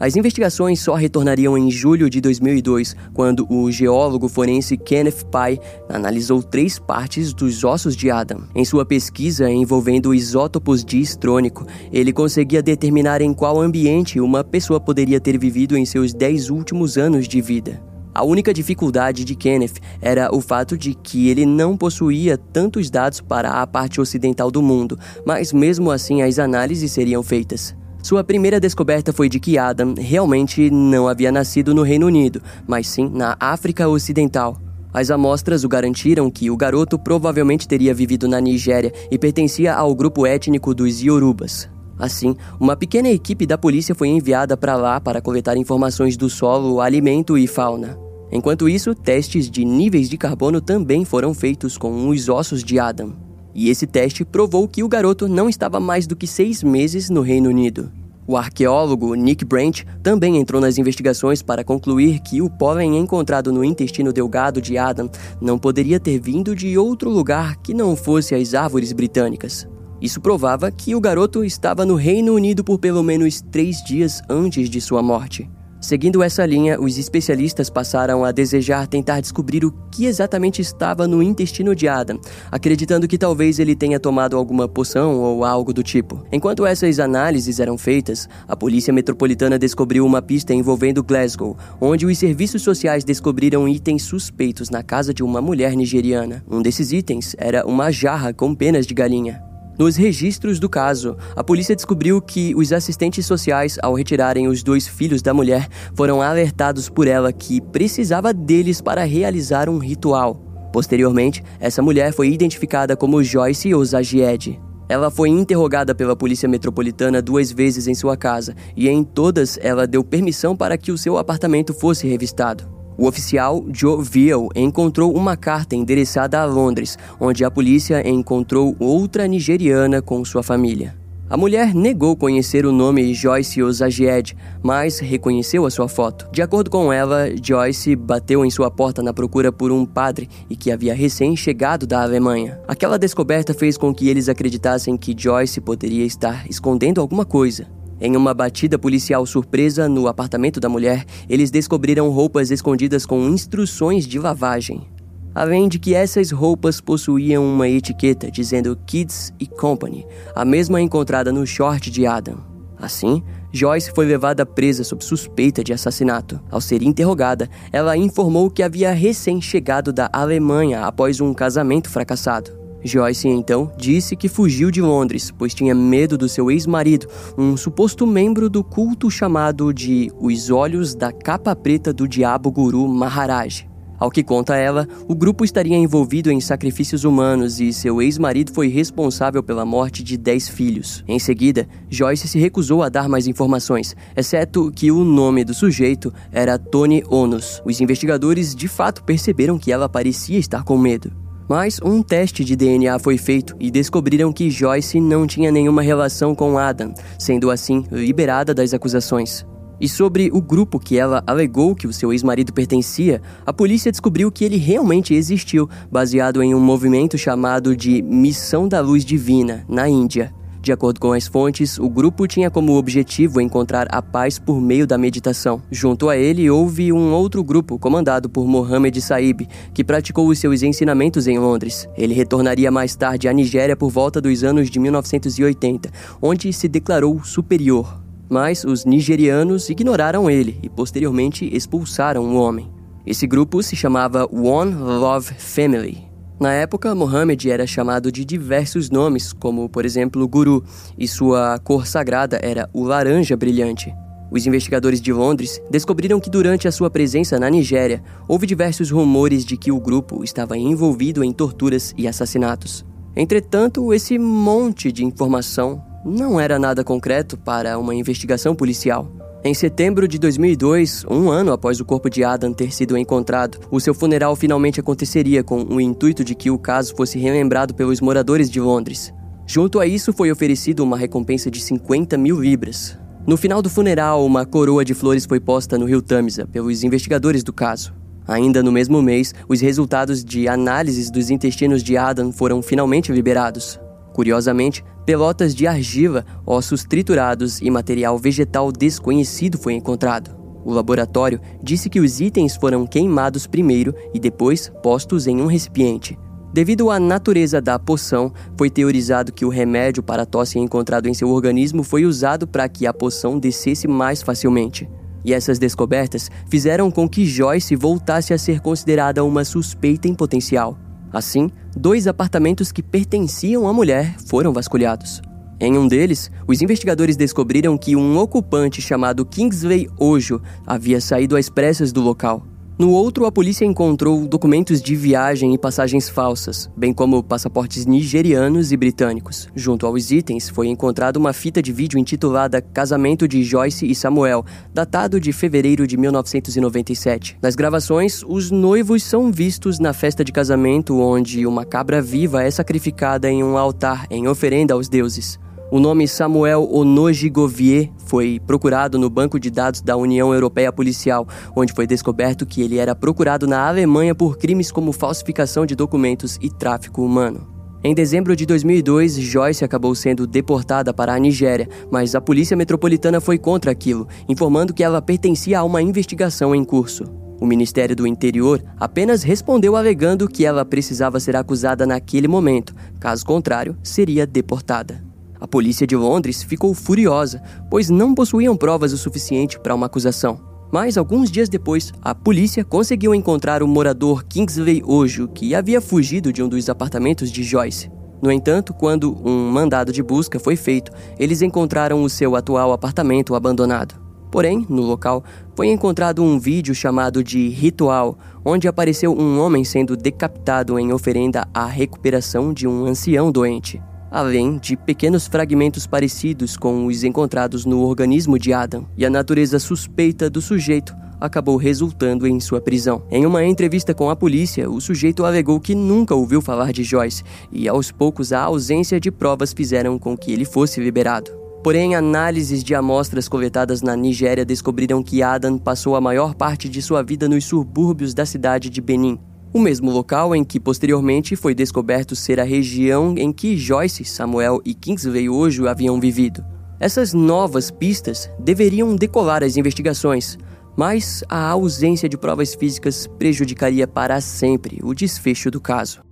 As 0.00 0.14
investigações 0.14 0.78
só 0.78 0.94
retornariam 0.94 1.58
em 1.58 1.70
julho 1.72 2.08
de 2.08 2.20
2002, 2.20 2.94
quando 3.12 3.44
o 3.52 3.68
geólogo 3.70 4.28
forense 4.28 4.76
Kenneth 4.76 5.24
Pye 5.28 5.58
analisou 5.88 6.40
três 6.40 6.78
partes 6.78 7.34
dos 7.34 7.64
ossos 7.64 7.96
de 7.96 8.08
Adam. 8.08 8.44
Em 8.54 8.64
sua 8.64 8.86
pesquisa 8.86 9.50
envolvendo 9.50 10.14
isótopos 10.14 10.84
de 10.84 11.00
estrônico, 11.00 11.66
ele 11.92 12.12
conseguia 12.12 12.62
determinar 12.62 13.20
em 13.20 13.34
qual 13.34 13.60
ambiente 13.60 14.20
uma 14.20 14.44
pessoa 14.44 14.78
poderia 14.78 15.18
ter 15.18 15.36
vivido 15.36 15.76
em 15.76 15.84
seus 15.84 16.14
dez 16.14 16.48
últimos 16.48 16.96
anos 16.96 17.26
de 17.26 17.40
vida. 17.40 17.82
A 18.14 18.24
única 18.24 18.54
dificuldade 18.54 19.24
de 19.24 19.34
Kenneth 19.34 19.80
era 20.00 20.32
o 20.32 20.40
fato 20.40 20.78
de 20.78 20.94
que 20.94 21.28
ele 21.28 21.44
não 21.44 21.76
possuía 21.76 22.38
tantos 22.38 22.88
dados 22.88 23.20
para 23.20 23.62
a 23.62 23.66
parte 23.66 24.00
ocidental 24.00 24.48
do 24.48 24.62
mundo, 24.62 24.96
mas 25.26 25.52
mesmo 25.52 25.90
assim 25.90 26.22
as 26.22 26.38
análises 26.38 26.92
seriam 26.92 27.22
feitas. 27.22 27.76
Sua 28.02 28.22
primeira 28.22 28.60
descoberta 28.60 29.12
foi 29.12 29.28
de 29.28 29.40
que 29.40 29.58
Adam 29.58 29.94
realmente 29.98 30.70
não 30.70 31.08
havia 31.08 31.32
nascido 31.32 31.74
no 31.74 31.82
Reino 31.82 32.06
Unido, 32.06 32.40
mas 32.66 32.86
sim 32.86 33.10
na 33.12 33.36
África 33.40 33.88
Ocidental. 33.88 34.56
As 34.92 35.10
amostras 35.10 35.64
o 35.64 35.68
garantiram 35.68 36.30
que 36.30 36.50
o 36.50 36.56
garoto 36.56 36.98
provavelmente 36.98 37.68
teria 37.68 37.92
vivido 37.92 38.26
na 38.26 38.40
Nigéria 38.40 38.92
e 39.10 39.18
pertencia 39.18 39.74
ao 39.74 39.94
grupo 39.94 40.26
étnico 40.26 40.74
dos 40.74 41.02
Yorubas. 41.02 41.68
Assim, 41.98 42.36
uma 42.60 42.76
pequena 42.76 43.08
equipe 43.08 43.44
da 43.44 43.58
polícia 43.58 43.94
foi 43.94 44.08
enviada 44.08 44.56
para 44.56 44.76
lá 44.76 45.00
para 45.00 45.20
coletar 45.20 45.56
informações 45.56 46.16
do 46.16 46.30
solo, 46.30 46.80
alimento 46.80 47.36
e 47.36 47.46
fauna. 47.46 47.98
Enquanto 48.30 48.68
isso, 48.68 48.94
testes 48.94 49.50
de 49.50 49.64
níveis 49.64 50.08
de 50.08 50.16
carbono 50.16 50.60
também 50.60 51.04
foram 51.04 51.34
feitos 51.34 51.76
com 51.76 52.08
os 52.08 52.28
ossos 52.28 52.62
de 52.62 52.78
Adam. 52.78 53.27
E 53.60 53.70
esse 53.70 53.88
teste 53.88 54.24
provou 54.24 54.68
que 54.68 54.84
o 54.84 54.88
garoto 54.88 55.26
não 55.26 55.48
estava 55.48 55.80
mais 55.80 56.06
do 56.06 56.14
que 56.14 56.28
seis 56.28 56.62
meses 56.62 57.10
no 57.10 57.22
Reino 57.22 57.50
Unido. 57.50 57.90
O 58.24 58.36
arqueólogo 58.36 59.16
Nick 59.16 59.44
Branch 59.44 59.84
também 60.00 60.36
entrou 60.36 60.60
nas 60.60 60.78
investigações 60.78 61.42
para 61.42 61.64
concluir 61.64 62.20
que 62.20 62.40
o 62.40 62.48
pólen 62.48 62.96
encontrado 62.96 63.52
no 63.52 63.64
intestino 63.64 64.12
delgado 64.12 64.62
de 64.62 64.78
Adam 64.78 65.10
não 65.40 65.58
poderia 65.58 65.98
ter 65.98 66.20
vindo 66.20 66.54
de 66.54 66.78
outro 66.78 67.10
lugar 67.10 67.56
que 67.56 67.74
não 67.74 67.96
fosse 67.96 68.32
as 68.32 68.54
árvores 68.54 68.92
britânicas. 68.92 69.66
Isso 70.00 70.20
provava 70.20 70.70
que 70.70 70.94
o 70.94 71.00
garoto 71.00 71.42
estava 71.42 71.84
no 71.84 71.96
Reino 71.96 72.34
Unido 72.34 72.62
por 72.62 72.78
pelo 72.78 73.02
menos 73.02 73.40
três 73.40 73.82
dias 73.82 74.22
antes 74.30 74.70
de 74.70 74.80
sua 74.80 75.02
morte. 75.02 75.50
Seguindo 75.88 76.22
essa 76.22 76.44
linha, 76.44 76.78
os 76.78 76.98
especialistas 76.98 77.70
passaram 77.70 78.22
a 78.22 78.30
desejar 78.30 78.86
tentar 78.86 79.22
descobrir 79.22 79.64
o 79.64 79.72
que 79.90 80.04
exatamente 80.04 80.60
estava 80.60 81.08
no 81.08 81.22
intestino 81.22 81.74
de 81.74 81.88
Adam, 81.88 82.20
acreditando 82.52 83.08
que 83.08 83.16
talvez 83.16 83.58
ele 83.58 83.74
tenha 83.74 83.98
tomado 83.98 84.36
alguma 84.36 84.68
poção 84.68 85.18
ou 85.18 85.46
algo 85.46 85.72
do 85.72 85.82
tipo. 85.82 86.22
Enquanto 86.30 86.66
essas 86.66 87.00
análises 87.00 87.58
eram 87.58 87.78
feitas, 87.78 88.28
a 88.46 88.54
Polícia 88.54 88.92
Metropolitana 88.92 89.58
descobriu 89.58 90.04
uma 90.04 90.20
pista 90.20 90.52
envolvendo 90.52 91.02
Glasgow, 91.02 91.56
onde 91.80 92.04
os 92.04 92.18
serviços 92.18 92.60
sociais 92.60 93.02
descobriram 93.02 93.66
itens 93.66 94.02
suspeitos 94.02 94.68
na 94.68 94.82
casa 94.82 95.14
de 95.14 95.22
uma 95.22 95.40
mulher 95.40 95.74
nigeriana. 95.74 96.44
Um 96.50 96.60
desses 96.60 96.92
itens 96.92 97.34
era 97.38 97.66
uma 97.66 97.90
jarra 97.90 98.34
com 98.34 98.54
penas 98.54 98.86
de 98.86 98.92
galinha. 98.92 99.47
Nos 99.78 99.94
registros 99.94 100.58
do 100.58 100.68
caso, 100.68 101.16
a 101.36 101.44
polícia 101.44 101.76
descobriu 101.76 102.20
que 102.20 102.52
os 102.56 102.72
assistentes 102.72 103.24
sociais, 103.24 103.78
ao 103.80 103.94
retirarem 103.94 104.48
os 104.48 104.60
dois 104.60 104.88
filhos 104.88 105.22
da 105.22 105.32
mulher, 105.32 105.68
foram 105.94 106.20
alertados 106.20 106.88
por 106.88 107.06
ela 107.06 107.32
que 107.32 107.60
precisava 107.60 108.34
deles 108.34 108.80
para 108.80 109.04
realizar 109.04 109.68
um 109.68 109.78
ritual. 109.78 110.34
Posteriormente, 110.72 111.44
essa 111.60 111.80
mulher 111.80 112.12
foi 112.12 112.28
identificada 112.28 112.96
como 112.96 113.22
Joyce 113.22 113.72
Ozagied. 113.72 114.60
Ela 114.88 115.12
foi 115.12 115.28
interrogada 115.28 115.94
pela 115.94 116.16
Polícia 116.16 116.48
Metropolitana 116.48 117.22
duas 117.22 117.52
vezes 117.52 117.86
em 117.86 117.94
sua 117.94 118.16
casa 118.16 118.56
e 118.76 118.88
em 118.88 119.04
todas 119.04 119.58
ela 119.62 119.86
deu 119.86 120.02
permissão 120.02 120.56
para 120.56 120.76
que 120.76 120.90
o 120.90 120.98
seu 120.98 121.18
apartamento 121.18 121.72
fosse 121.72 122.08
revistado. 122.08 122.77
O 122.98 123.06
oficial 123.06 123.64
Joe 123.72 124.02
Veal 124.02 124.48
encontrou 124.56 125.14
uma 125.14 125.36
carta 125.36 125.76
endereçada 125.76 126.40
a 126.40 126.44
Londres, 126.44 126.98
onde 127.20 127.44
a 127.44 127.50
polícia 127.50 128.06
encontrou 128.06 128.74
outra 128.80 129.28
nigeriana 129.28 130.02
com 130.02 130.24
sua 130.24 130.42
família. 130.42 130.96
A 131.30 131.36
mulher 131.36 131.72
negou 131.74 132.16
conhecer 132.16 132.66
o 132.66 132.72
nome 132.72 133.14
Joyce 133.14 133.62
Ozagied, 133.62 134.34
mas 134.60 134.98
reconheceu 134.98 135.64
a 135.64 135.70
sua 135.70 135.86
foto. 135.86 136.28
De 136.32 136.42
acordo 136.42 136.70
com 136.70 136.92
ela, 136.92 137.28
Joyce 137.40 137.94
bateu 137.94 138.44
em 138.44 138.50
sua 138.50 138.68
porta 138.68 139.00
na 139.00 139.12
procura 139.12 139.52
por 139.52 139.70
um 139.70 139.86
padre 139.86 140.28
e 140.50 140.56
que 140.56 140.72
havia 140.72 140.92
recém-chegado 140.92 141.86
da 141.86 142.02
Alemanha. 142.02 142.58
Aquela 142.66 142.98
descoberta 142.98 143.54
fez 143.54 143.78
com 143.78 143.94
que 143.94 144.08
eles 144.08 144.28
acreditassem 144.28 144.96
que 144.96 145.14
Joyce 145.16 145.60
poderia 145.60 146.04
estar 146.04 146.48
escondendo 146.50 147.00
alguma 147.00 147.24
coisa. 147.24 147.77
Em 148.00 148.16
uma 148.16 148.32
batida 148.32 148.78
policial 148.78 149.26
surpresa 149.26 149.88
no 149.88 150.06
apartamento 150.06 150.60
da 150.60 150.68
mulher, 150.68 151.04
eles 151.28 151.50
descobriram 151.50 152.08
roupas 152.10 152.50
escondidas 152.50 153.04
com 153.04 153.28
instruções 153.28 154.06
de 154.06 154.18
lavagem. 154.20 154.86
Além 155.34 155.68
de 155.68 155.78
que 155.78 155.94
essas 155.94 156.30
roupas 156.30 156.80
possuíam 156.80 157.44
uma 157.44 157.68
etiqueta 157.68 158.30
dizendo 158.30 158.78
Kids 158.86 159.32
e 159.38 159.46
Company, 159.46 160.06
a 160.34 160.44
mesma 160.44 160.80
encontrada 160.80 161.32
no 161.32 161.46
short 161.46 161.90
de 161.90 162.06
Adam. 162.06 162.38
Assim, 162.80 163.22
Joyce 163.52 163.90
foi 163.92 164.06
levada 164.06 164.46
presa 164.46 164.84
sob 164.84 165.04
suspeita 165.04 165.64
de 165.64 165.72
assassinato. 165.72 166.40
Ao 166.50 166.60
ser 166.60 166.82
interrogada, 166.82 167.50
ela 167.72 167.96
informou 167.96 168.48
que 168.48 168.62
havia 168.62 168.92
recém-chegado 168.92 169.92
da 169.92 170.08
Alemanha 170.12 170.82
após 170.82 171.20
um 171.20 171.34
casamento 171.34 171.88
fracassado. 171.90 172.67
Joyce 172.88 173.28
então 173.28 173.70
disse 173.76 174.16
que 174.16 174.28
fugiu 174.28 174.70
de 174.70 174.80
Londres, 174.80 175.30
pois 175.36 175.54
tinha 175.54 175.74
medo 175.74 176.16
do 176.16 176.28
seu 176.28 176.50
ex-marido, 176.50 177.06
um 177.36 177.56
suposto 177.56 178.06
membro 178.06 178.48
do 178.48 178.64
culto 178.64 179.10
chamado 179.10 179.72
de 179.72 180.10
Os 180.18 180.50
Olhos 180.50 180.94
da 180.94 181.12
Capa 181.12 181.54
Preta 181.54 181.92
do 181.92 182.08
Diabo 182.08 182.50
Guru 182.50 182.88
Maharaj. 182.88 183.68
Ao 183.98 184.10
que 184.10 184.22
conta 184.22 184.56
ela, 184.56 184.86
o 185.08 185.14
grupo 185.14 185.44
estaria 185.44 185.76
envolvido 185.76 186.30
em 186.30 186.40
sacrifícios 186.40 187.02
humanos 187.02 187.60
e 187.60 187.72
seu 187.72 188.00
ex-marido 188.00 188.52
foi 188.52 188.68
responsável 188.68 189.42
pela 189.42 189.66
morte 189.66 190.04
de 190.04 190.16
10 190.16 190.48
filhos. 190.48 191.02
Em 191.08 191.18
seguida, 191.18 191.68
Joyce 191.90 192.28
se 192.28 192.38
recusou 192.38 192.82
a 192.82 192.88
dar 192.88 193.08
mais 193.08 193.26
informações, 193.26 193.96
exceto 194.16 194.70
que 194.70 194.92
o 194.92 195.04
nome 195.04 195.44
do 195.44 195.52
sujeito 195.52 196.12
era 196.30 196.56
Tony 196.58 197.02
Onus. 197.10 197.60
Os 197.64 197.80
investigadores 197.80 198.54
de 198.54 198.68
fato 198.68 199.02
perceberam 199.02 199.58
que 199.58 199.72
ela 199.72 199.88
parecia 199.88 200.38
estar 200.38 200.62
com 200.62 200.78
medo. 200.78 201.27
Mas 201.48 201.80
um 201.82 202.02
teste 202.02 202.44
de 202.44 202.54
DNA 202.54 202.98
foi 202.98 203.16
feito 203.16 203.56
e 203.58 203.70
descobriram 203.70 204.32
que 204.32 204.50
Joyce 204.50 205.00
não 205.00 205.26
tinha 205.26 205.50
nenhuma 205.50 205.80
relação 205.80 206.34
com 206.34 206.58
Adam, 206.58 206.92
sendo 207.18 207.50
assim 207.50 207.84
liberada 207.90 208.52
das 208.52 208.74
acusações. 208.74 209.46
E 209.80 209.88
sobre 209.88 210.28
o 210.32 210.42
grupo 210.42 210.78
que 210.78 210.98
ela 210.98 211.22
alegou 211.26 211.74
que 211.74 211.86
o 211.86 211.92
seu 211.92 212.12
ex-marido 212.12 212.52
pertencia, 212.52 213.22
a 213.46 213.52
polícia 213.52 213.90
descobriu 213.90 214.30
que 214.30 214.44
ele 214.44 214.56
realmente 214.56 215.14
existiu, 215.14 215.70
baseado 215.90 216.42
em 216.42 216.54
um 216.54 216.60
movimento 216.60 217.16
chamado 217.16 217.74
de 217.74 218.02
Missão 218.02 218.68
da 218.68 218.80
Luz 218.80 219.04
Divina, 219.04 219.64
na 219.68 219.88
Índia. 219.88 220.34
De 220.68 220.72
acordo 220.72 221.00
com 221.00 221.14
as 221.14 221.26
fontes, 221.26 221.78
o 221.78 221.88
grupo 221.88 222.26
tinha 222.26 222.50
como 222.50 222.76
objetivo 222.76 223.40
encontrar 223.40 223.86
a 223.90 224.02
paz 224.02 224.38
por 224.38 224.60
meio 224.60 224.86
da 224.86 224.98
meditação. 224.98 225.62
Junto 225.70 226.10
a 226.10 226.16
ele, 226.18 226.50
houve 226.50 226.92
um 226.92 227.10
outro 227.10 227.42
grupo 227.42 227.78
comandado 227.78 228.28
por 228.28 228.46
Mohammed 228.46 229.00
Saib, 229.00 229.48
que 229.72 229.82
praticou 229.82 230.28
os 230.28 230.38
seus 230.38 230.62
ensinamentos 230.62 231.26
em 231.26 231.38
Londres. 231.38 231.88
Ele 231.96 232.12
retornaria 232.12 232.70
mais 232.70 232.94
tarde 232.94 233.28
à 233.28 233.32
Nigéria 233.32 233.74
por 233.74 233.88
volta 233.88 234.20
dos 234.20 234.44
anos 234.44 234.68
de 234.68 234.78
1980, 234.78 235.90
onde 236.20 236.52
se 236.52 236.68
declarou 236.68 237.24
superior. 237.24 238.02
Mas 238.28 238.62
os 238.62 238.84
nigerianos 238.84 239.70
ignoraram 239.70 240.28
ele 240.28 240.58
e 240.62 240.68
posteriormente 240.68 241.48
expulsaram 241.50 242.22
o 242.26 242.34
homem. 242.34 242.68
Esse 243.06 243.26
grupo 243.26 243.62
se 243.62 243.74
chamava 243.74 244.28
One 244.30 244.74
Love 244.74 245.32
Family 245.38 246.07
na 246.40 246.52
época, 246.52 246.94
Mohammed 246.94 247.50
era 247.50 247.66
chamado 247.66 248.12
de 248.12 248.24
diversos 248.24 248.90
nomes, 248.90 249.32
como 249.32 249.68
por 249.68 249.84
exemplo 249.84 250.26
Guru, 250.28 250.64
e 250.96 251.08
sua 251.08 251.58
cor 251.58 251.86
sagrada 251.86 252.38
era 252.42 252.70
o 252.72 252.84
laranja 252.84 253.36
brilhante. 253.36 253.92
Os 254.30 254.46
investigadores 254.46 255.00
de 255.00 255.12
Londres 255.12 255.60
descobriram 255.70 256.20
que 256.20 256.30
durante 256.30 256.68
a 256.68 256.72
sua 256.72 256.90
presença 256.90 257.38
na 257.40 257.48
Nigéria, 257.48 258.02
houve 258.28 258.46
diversos 258.46 258.90
rumores 258.90 259.44
de 259.44 259.56
que 259.56 259.72
o 259.72 259.80
grupo 259.80 260.22
estava 260.22 260.56
envolvido 260.56 261.24
em 261.24 261.32
torturas 261.32 261.94
e 261.96 262.06
assassinatos. 262.06 262.84
Entretanto, 263.16 263.92
esse 263.92 264.18
monte 264.18 264.92
de 264.92 265.04
informação 265.04 265.82
não 266.04 266.38
era 266.38 266.58
nada 266.58 266.84
concreto 266.84 267.36
para 267.36 267.78
uma 267.78 267.94
investigação 267.94 268.54
policial. 268.54 269.10
Em 269.44 269.54
setembro 269.54 270.08
de 270.08 270.18
2002, 270.18 271.04
um 271.08 271.30
ano 271.30 271.52
após 271.52 271.78
o 271.80 271.84
corpo 271.84 272.10
de 272.10 272.24
Adam 272.24 272.52
ter 272.52 272.72
sido 272.72 272.98
encontrado, 272.98 273.60
o 273.70 273.78
seu 273.78 273.94
funeral 273.94 274.34
finalmente 274.34 274.80
aconteceria 274.80 275.44
com 275.44 275.62
o 275.62 275.80
intuito 275.80 276.24
de 276.24 276.34
que 276.34 276.50
o 276.50 276.58
caso 276.58 276.94
fosse 276.96 277.20
relembrado 277.20 277.72
pelos 277.72 278.00
moradores 278.00 278.50
de 278.50 278.60
Londres. 278.60 279.14
Junto 279.46 279.78
a 279.78 279.86
isso, 279.86 280.12
foi 280.12 280.32
oferecido 280.32 280.80
uma 280.80 280.98
recompensa 280.98 281.48
de 281.52 281.60
50 281.60 282.18
mil 282.18 282.40
libras. 282.40 282.98
No 283.28 283.36
final 283.36 283.62
do 283.62 283.70
funeral, 283.70 284.26
uma 284.26 284.44
coroa 284.44 284.84
de 284.84 284.92
flores 284.92 285.24
foi 285.24 285.38
posta 285.38 285.78
no 285.78 285.86
rio 285.86 286.02
Tamisa 286.02 286.44
pelos 286.44 286.82
investigadores 286.82 287.44
do 287.44 287.52
caso. 287.52 287.94
Ainda 288.26 288.60
no 288.60 288.72
mesmo 288.72 289.00
mês, 289.00 289.32
os 289.48 289.60
resultados 289.60 290.24
de 290.24 290.48
análises 290.48 291.12
dos 291.12 291.30
intestinos 291.30 291.82
de 291.84 291.96
Adam 291.96 292.32
foram 292.32 292.60
finalmente 292.60 293.12
liberados. 293.12 293.78
Curiosamente, 294.18 294.84
pelotas 295.06 295.54
de 295.54 295.64
argila, 295.64 296.26
ossos 296.44 296.82
triturados 296.82 297.60
e 297.62 297.70
material 297.70 298.18
vegetal 298.18 298.72
desconhecido 298.72 299.56
foi 299.56 299.74
encontrado. 299.74 300.36
O 300.64 300.72
laboratório 300.72 301.40
disse 301.62 301.88
que 301.88 302.00
os 302.00 302.20
itens 302.20 302.56
foram 302.56 302.84
queimados 302.84 303.46
primeiro 303.46 303.94
e 304.12 304.18
depois 304.18 304.72
postos 304.82 305.28
em 305.28 305.40
um 305.40 305.46
recipiente. 305.46 306.18
Devido 306.52 306.90
à 306.90 306.98
natureza 306.98 307.60
da 307.60 307.78
poção, 307.78 308.32
foi 308.56 308.68
teorizado 308.68 309.32
que 309.32 309.44
o 309.44 309.48
remédio 309.48 310.02
para 310.02 310.26
tosse 310.26 310.58
encontrado 310.58 311.08
em 311.08 311.14
seu 311.14 311.28
organismo 311.28 311.84
foi 311.84 312.04
usado 312.04 312.44
para 312.44 312.68
que 312.68 312.88
a 312.88 312.92
poção 312.92 313.38
descesse 313.38 313.86
mais 313.86 314.20
facilmente. 314.20 314.90
E 315.24 315.32
essas 315.32 315.60
descobertas 315.60 316.28
fizeram 316.50 316.90
com 316.90 317.08
que 317.08 317.24
Joyce 317.24 317.76
voltasse 317.76 318.34
a 318.34 318.38
ser 318.38 318.58
considerada 318.58 319.22
uma 319.22 319.44
suspeita 319.44 320.08
em 320.08 320.14
potencial. 320.14 320.76
Assim, 321.12 321.50
dois 321.76 322.06
apartamentos 322.06 322.70
que 322.70 322.82
pertenciam 322.82 323.66
à 323.66 323.72
mulher 323.72 324.14
foram 324.26 324.52
vasculhados. 324.52 325.22
Em 325.60 325.76
um 325.76 325.88
deles, 325.88 326.30
os 326.46 326.62
investigadores 326.62 327.16
descobriram 327.16 327.76
que 327.76 327.96
um 327.96 328.16
ocupante 328.18 328.80
chamado 328.80 329.24
Kingsley 329.24 329.88
Ojo 329.98 330.40
havia 330.66 331.00
saído 331.00 331.36
às 331.36 331.48
pressas 331.48 331.90
do 331.90 332.00
local. 332.00 332.46
No 332.78 332.92
outro, 332.92 333.26
a 333.26 333.32
polícia 333.32 333.64
encontrou 333.64 334.24
documentos 334.24 334.80
de 334.80 334.94
viagem 334.94 335.52
e 335.52 335.58
passagens 335.58 336.08
falsas, 336.08 336.70
bem 336.76 336.92
como 336.92 337.24
passaportes 337.24 337.84
nigerianos 337.86 338.70
e 338.70 338.76
britânicos. 338.76 339.48
Junto 339.52 339.84
aos 339.84 340.12
itens, 340.12 340.48
foi 340.48 340.68
encontrada 340.68 341.18
uma 341.18 341.32
fita 341.32 341.60
de 341.60 341.72
vídeo 341.72 341.98
intitulada 341.98 342.62
Casamento 342.62 343.26
de 343.26 343.42
Joyce 343.42 343.84
e 343.84 343.96
Samuel, 343.96 344.44
datado 344.72 345.18
de 345.18 345.32
fevereiro 345.32 345.88
de 345.88 345.96
1997. 345.96 347.36
Nas 347.42 347.56
gravações, 347.56 348.22
os 348.24 348.52
noivos 348.52 349.02
são 349.02 349.32
vistos 349.32 349.80
na 349.80 349.92
festa 349.92 350.24
de 350.24 350.30
casamento, 350.30 351.00
onde 351.00 351.48
uma 351.48 351.64
cabra 351.64 352.00
viva 352.00 352.44
é 352.44 352.50
sacrificada 352.50 353.28
em 353.28 353.42
um 353.42 353.58
altar 353.58 354.06
em 354.08 354.28
oferenda 354.28 354.74
aos 354.74 354.88
deuses. 354.88 355.36
O 355.70 355.78
nome 355.78 356.08
Samuel 356.08 356.66
Onojigovier 356.72 357.90
foi 358.06 358.40
procurado 358.46 358.98
no 358.98 359.10
banco 359.10 359.38
de 359.38 359.50
dados 359.50 359.82
da 359.82 359.98
União 359.98 360.32
Europeia 360.32 360.72
Policial, 360.72 361.28
onde 361.54 361.74
foi 361.74 361.86
descoberto 361.86 362.46
que 362.46 362.62
ele 362.62 362.78
era 362.78 362.94
procurado 362.94 363.46
na 363.46 363.68
Alemanha 363.68 364.14
por 364.14 364.38
crimes 364.38 364.72
como 364.72 364.92
falsificação 364.92 365.66
de 365.66 365.76
documentos 365.76 366.38
e 366.40 366.48
tráfico 366.48 367.04
humano. 367.04 367.46
Em 367.84 367.94
dezembro 367.94 368.34
de 368.34 368.46
2002, 368.46 369.16
Joyce 369.18 369.62
acabou 369.62 369.94
sendo 369.94 370.26
deportada 370.26 370.94
para 370.94 371.12
a 371.14 371.18
Nigéria, 371.18 371.68
mas 371.90 372.14
a 372.14 372.20
polícia 372.20 372.56
metropolitana 372.56 373.20
foi 373.20 373.36
contra 373.36 373.70
aquilo, 373.70 374.08
informando 374.26 374.72
que 374.72 374.82
ela 374.82 375.02
pertencia 375.02 375.58
a 375.58 375.64
uma 375.64 375.82
investigação 375.82 376.54
em 376.54 376.64
curso. 376.64 377.04
O 377.38 377.44
Ministério 377.44 377.94
do 377.94 378.06
Interior 378.06 378.64
apenas 378.80 379.22
respondeu 379.22 379.76
alegando 379.76 380.28
que 380.28 380.46
ela 380.46 380.64
precisava 380.64 381.20
ser 381.20 381.36
acusada 381.36 381.86
naquele 381.86 382.26
momento, 382.26 382.74
caso 382.98 383.24
contrário, 383.26 383.76
seria 383.82 384.26
deportada. 384.26 385.07
A 385.40 385.46
polícia 385.46 385.86
de 385.86 385.94
Londres 385.94 386.42
ficou 386.42 386.74
furiosa, 386.74 387.42
pois 387.70 387.88
não 387.88 388.14
possuíam 388.14 388.56
provas 388.56 388.92
o 388.92 388.98
suficiente 388.98 389.58
para 389.58 389.74
uma 389.74 389.86
acusação. 389.86 390.40
Mas 390.70 390.98
alguns 390.98 391.30
dias 391.30 391.48
depois, 391.48 391.92
a 392.02 392.14
polícia 392.14 392.64
conseguiu 392.64 393.14
encontrar 393.14 393.62
o 393.62 393.68
morador 393.68 394.24
Kingsley 394.24 394.82
Ojo, 394.84 395.28
que 395.28 395.54
havia 395.54 395.80
fugido 395.80 396.32
de 396.32 396.42
um 396.42 396.48
dos 396.48 396.68
apartamentos 396.68 397.30
de 397.30 397.42
Joyce. 397.42 397.90
No 398.20 398.32
entanto, 398.32 398.74
quando 398.74 399.16
um 399.24 399.50
mandado 399.50 399.92
de 399.92 400.02
busca 400.02 400.38
foi 400.40 400.56
feito, 400.56 400.90
eles 401.18 401.40
encontraram 401.40 402.02
o 402.02 402.10
seu 402.10 402.34
atual 402.34 402.72
apartamento 402.72 403.34
abandonado. 403.34 403.94
Porém, 404.30 404.66
no 404.68 404.82
local, 404.82 405.24
foi 405.54 405.68
encontrado 405.68 406.22
um 406.22 406.38
vídeo 406.38 406.74
chamado 406.74 407.24
de 407.24 407.48
Ritual, 407.48 408.18
onde 408.44 408.68
apareceu 408.68 409.16
um 409.16 409.40
homem 409.40 409.64
sendo 409.64 409.96
decapitado 409.96 410.78
em 410.78 410.92
oferenda 410.92 411.48
à 411.54 411.64
recuperação 411.64 412.52
de 412.52 412.66
um 412.66 412.84
ancião 412.84 413.32
doente 413.32 413.80
além 414.10 414.58
de 414.58 414.76
pequenos 414.76 415.26
fragmentos 415.26 415.86
parecidos 415.86 416.56
com 416.56 416.86
os 416.86 417.04
encontrados 417.04 417.64
no 417.64 417.80
organismo 417.82 418.38
de 418.38 418.52
Adam, 418.52 418.86
e 418.96 419.04
a 419.04 419.10
natureza 419.10 419.58
suspeita 419.58 420.30
do 420.30 420.40
sujeito 420.40 420.94
acabou 421.20 421.56
resultando 421.56 422.26
em 422.26 422.38
sua 422.40 422.60
prisão. 422.60 423.02
Em 423.10 423.26
uma 423.26 423.44
entrevista 423.44 423.92
com 423.92 424.08
a 424.10 424.16
polícia, 424.16 424.70
o 424.70 424.80
sujeito 424.80 425.24
alegou 425.24 425.60
que 425.60 425.74
nunca 425.74 426.14
ouviu 426.14 426.40
falar 426.40 426.72
de 426.72 426.84
Joyce 426.84 427.24
e 427.50 427.68
aos 427.68 427.90
poucos 427.90 428.32
a 428.32 428.40
ausência 428.40 429.00
de 429.00 429.10
provas 429.10 429.52
fizeram 429.52 429.98
com 429.98 430.16
que 430.16 430.32
ele 430.32 430.44
fosse 430.44 430.80
liberado. 430.80 431.30
Porém, 431.62 431.96
análises 431.96 432.62
de 432.62 432.74
amostras 432.74 433.28
coletadas 433.28 433.82
na 433.82 433.96
Nigéria 433.96 434.44
descobriram 434.44 435.02
que 435.02 435.22
Adam 435.22 435.58
passou 435.58 435.96
a 435.96 436.00
maior 436.00 436.34
parte 436.34 436.68
de 436.68 436.80
sua 436.80 437.02
vida 437.02 437.28
nos 437.28 437.44
subúrbios 437.44 438.14
da 438.14 438.24
cidade 438.24 438.70
de 438.70 438.80
Benin, 438.80 439.18
o 439.52 439.58
mesmo 439.58 439.90
local 439.90 440.34
em 440.34 440.44
que 440.44 440.60
posteriormente 440.60 441.36
foi 441.36 441.54
descoberto 441.54 442.14
ser 442.14 442.38
a 442.40 442.44
região 442.44 443.14
em 443.16 443.32
que 443.32 443.56
Joyce, 443.56 444.04
Samuel 444.04 444.60
e 444.64 444.74
Kingsley 444.74 445.28
Ojo 445.28 445.66
haviam 445.66 445.98
vivido. 445.98 446.44
Essas 446.80 447.12
novas 447.12 447.70
pistas 447.70 448.30
deveriam 448.38 448.94
decolar 448.94 449.42
as 449.42 449.56
investigações, 449.56 450.38
mas 450.76 451.24
a 451.28 451.48
ausência 451.48 452.08
de 452.08 452.16
provas 452.16 452.54
físicas 452.54 453.06
prejudicaria 453.18 453.86
para 453.86 454.20
sempre 454.20 454.78
o 454.82 454.94
desfecho 454.94 455.50
do 455.50 455.60
caso. 455.60 456.07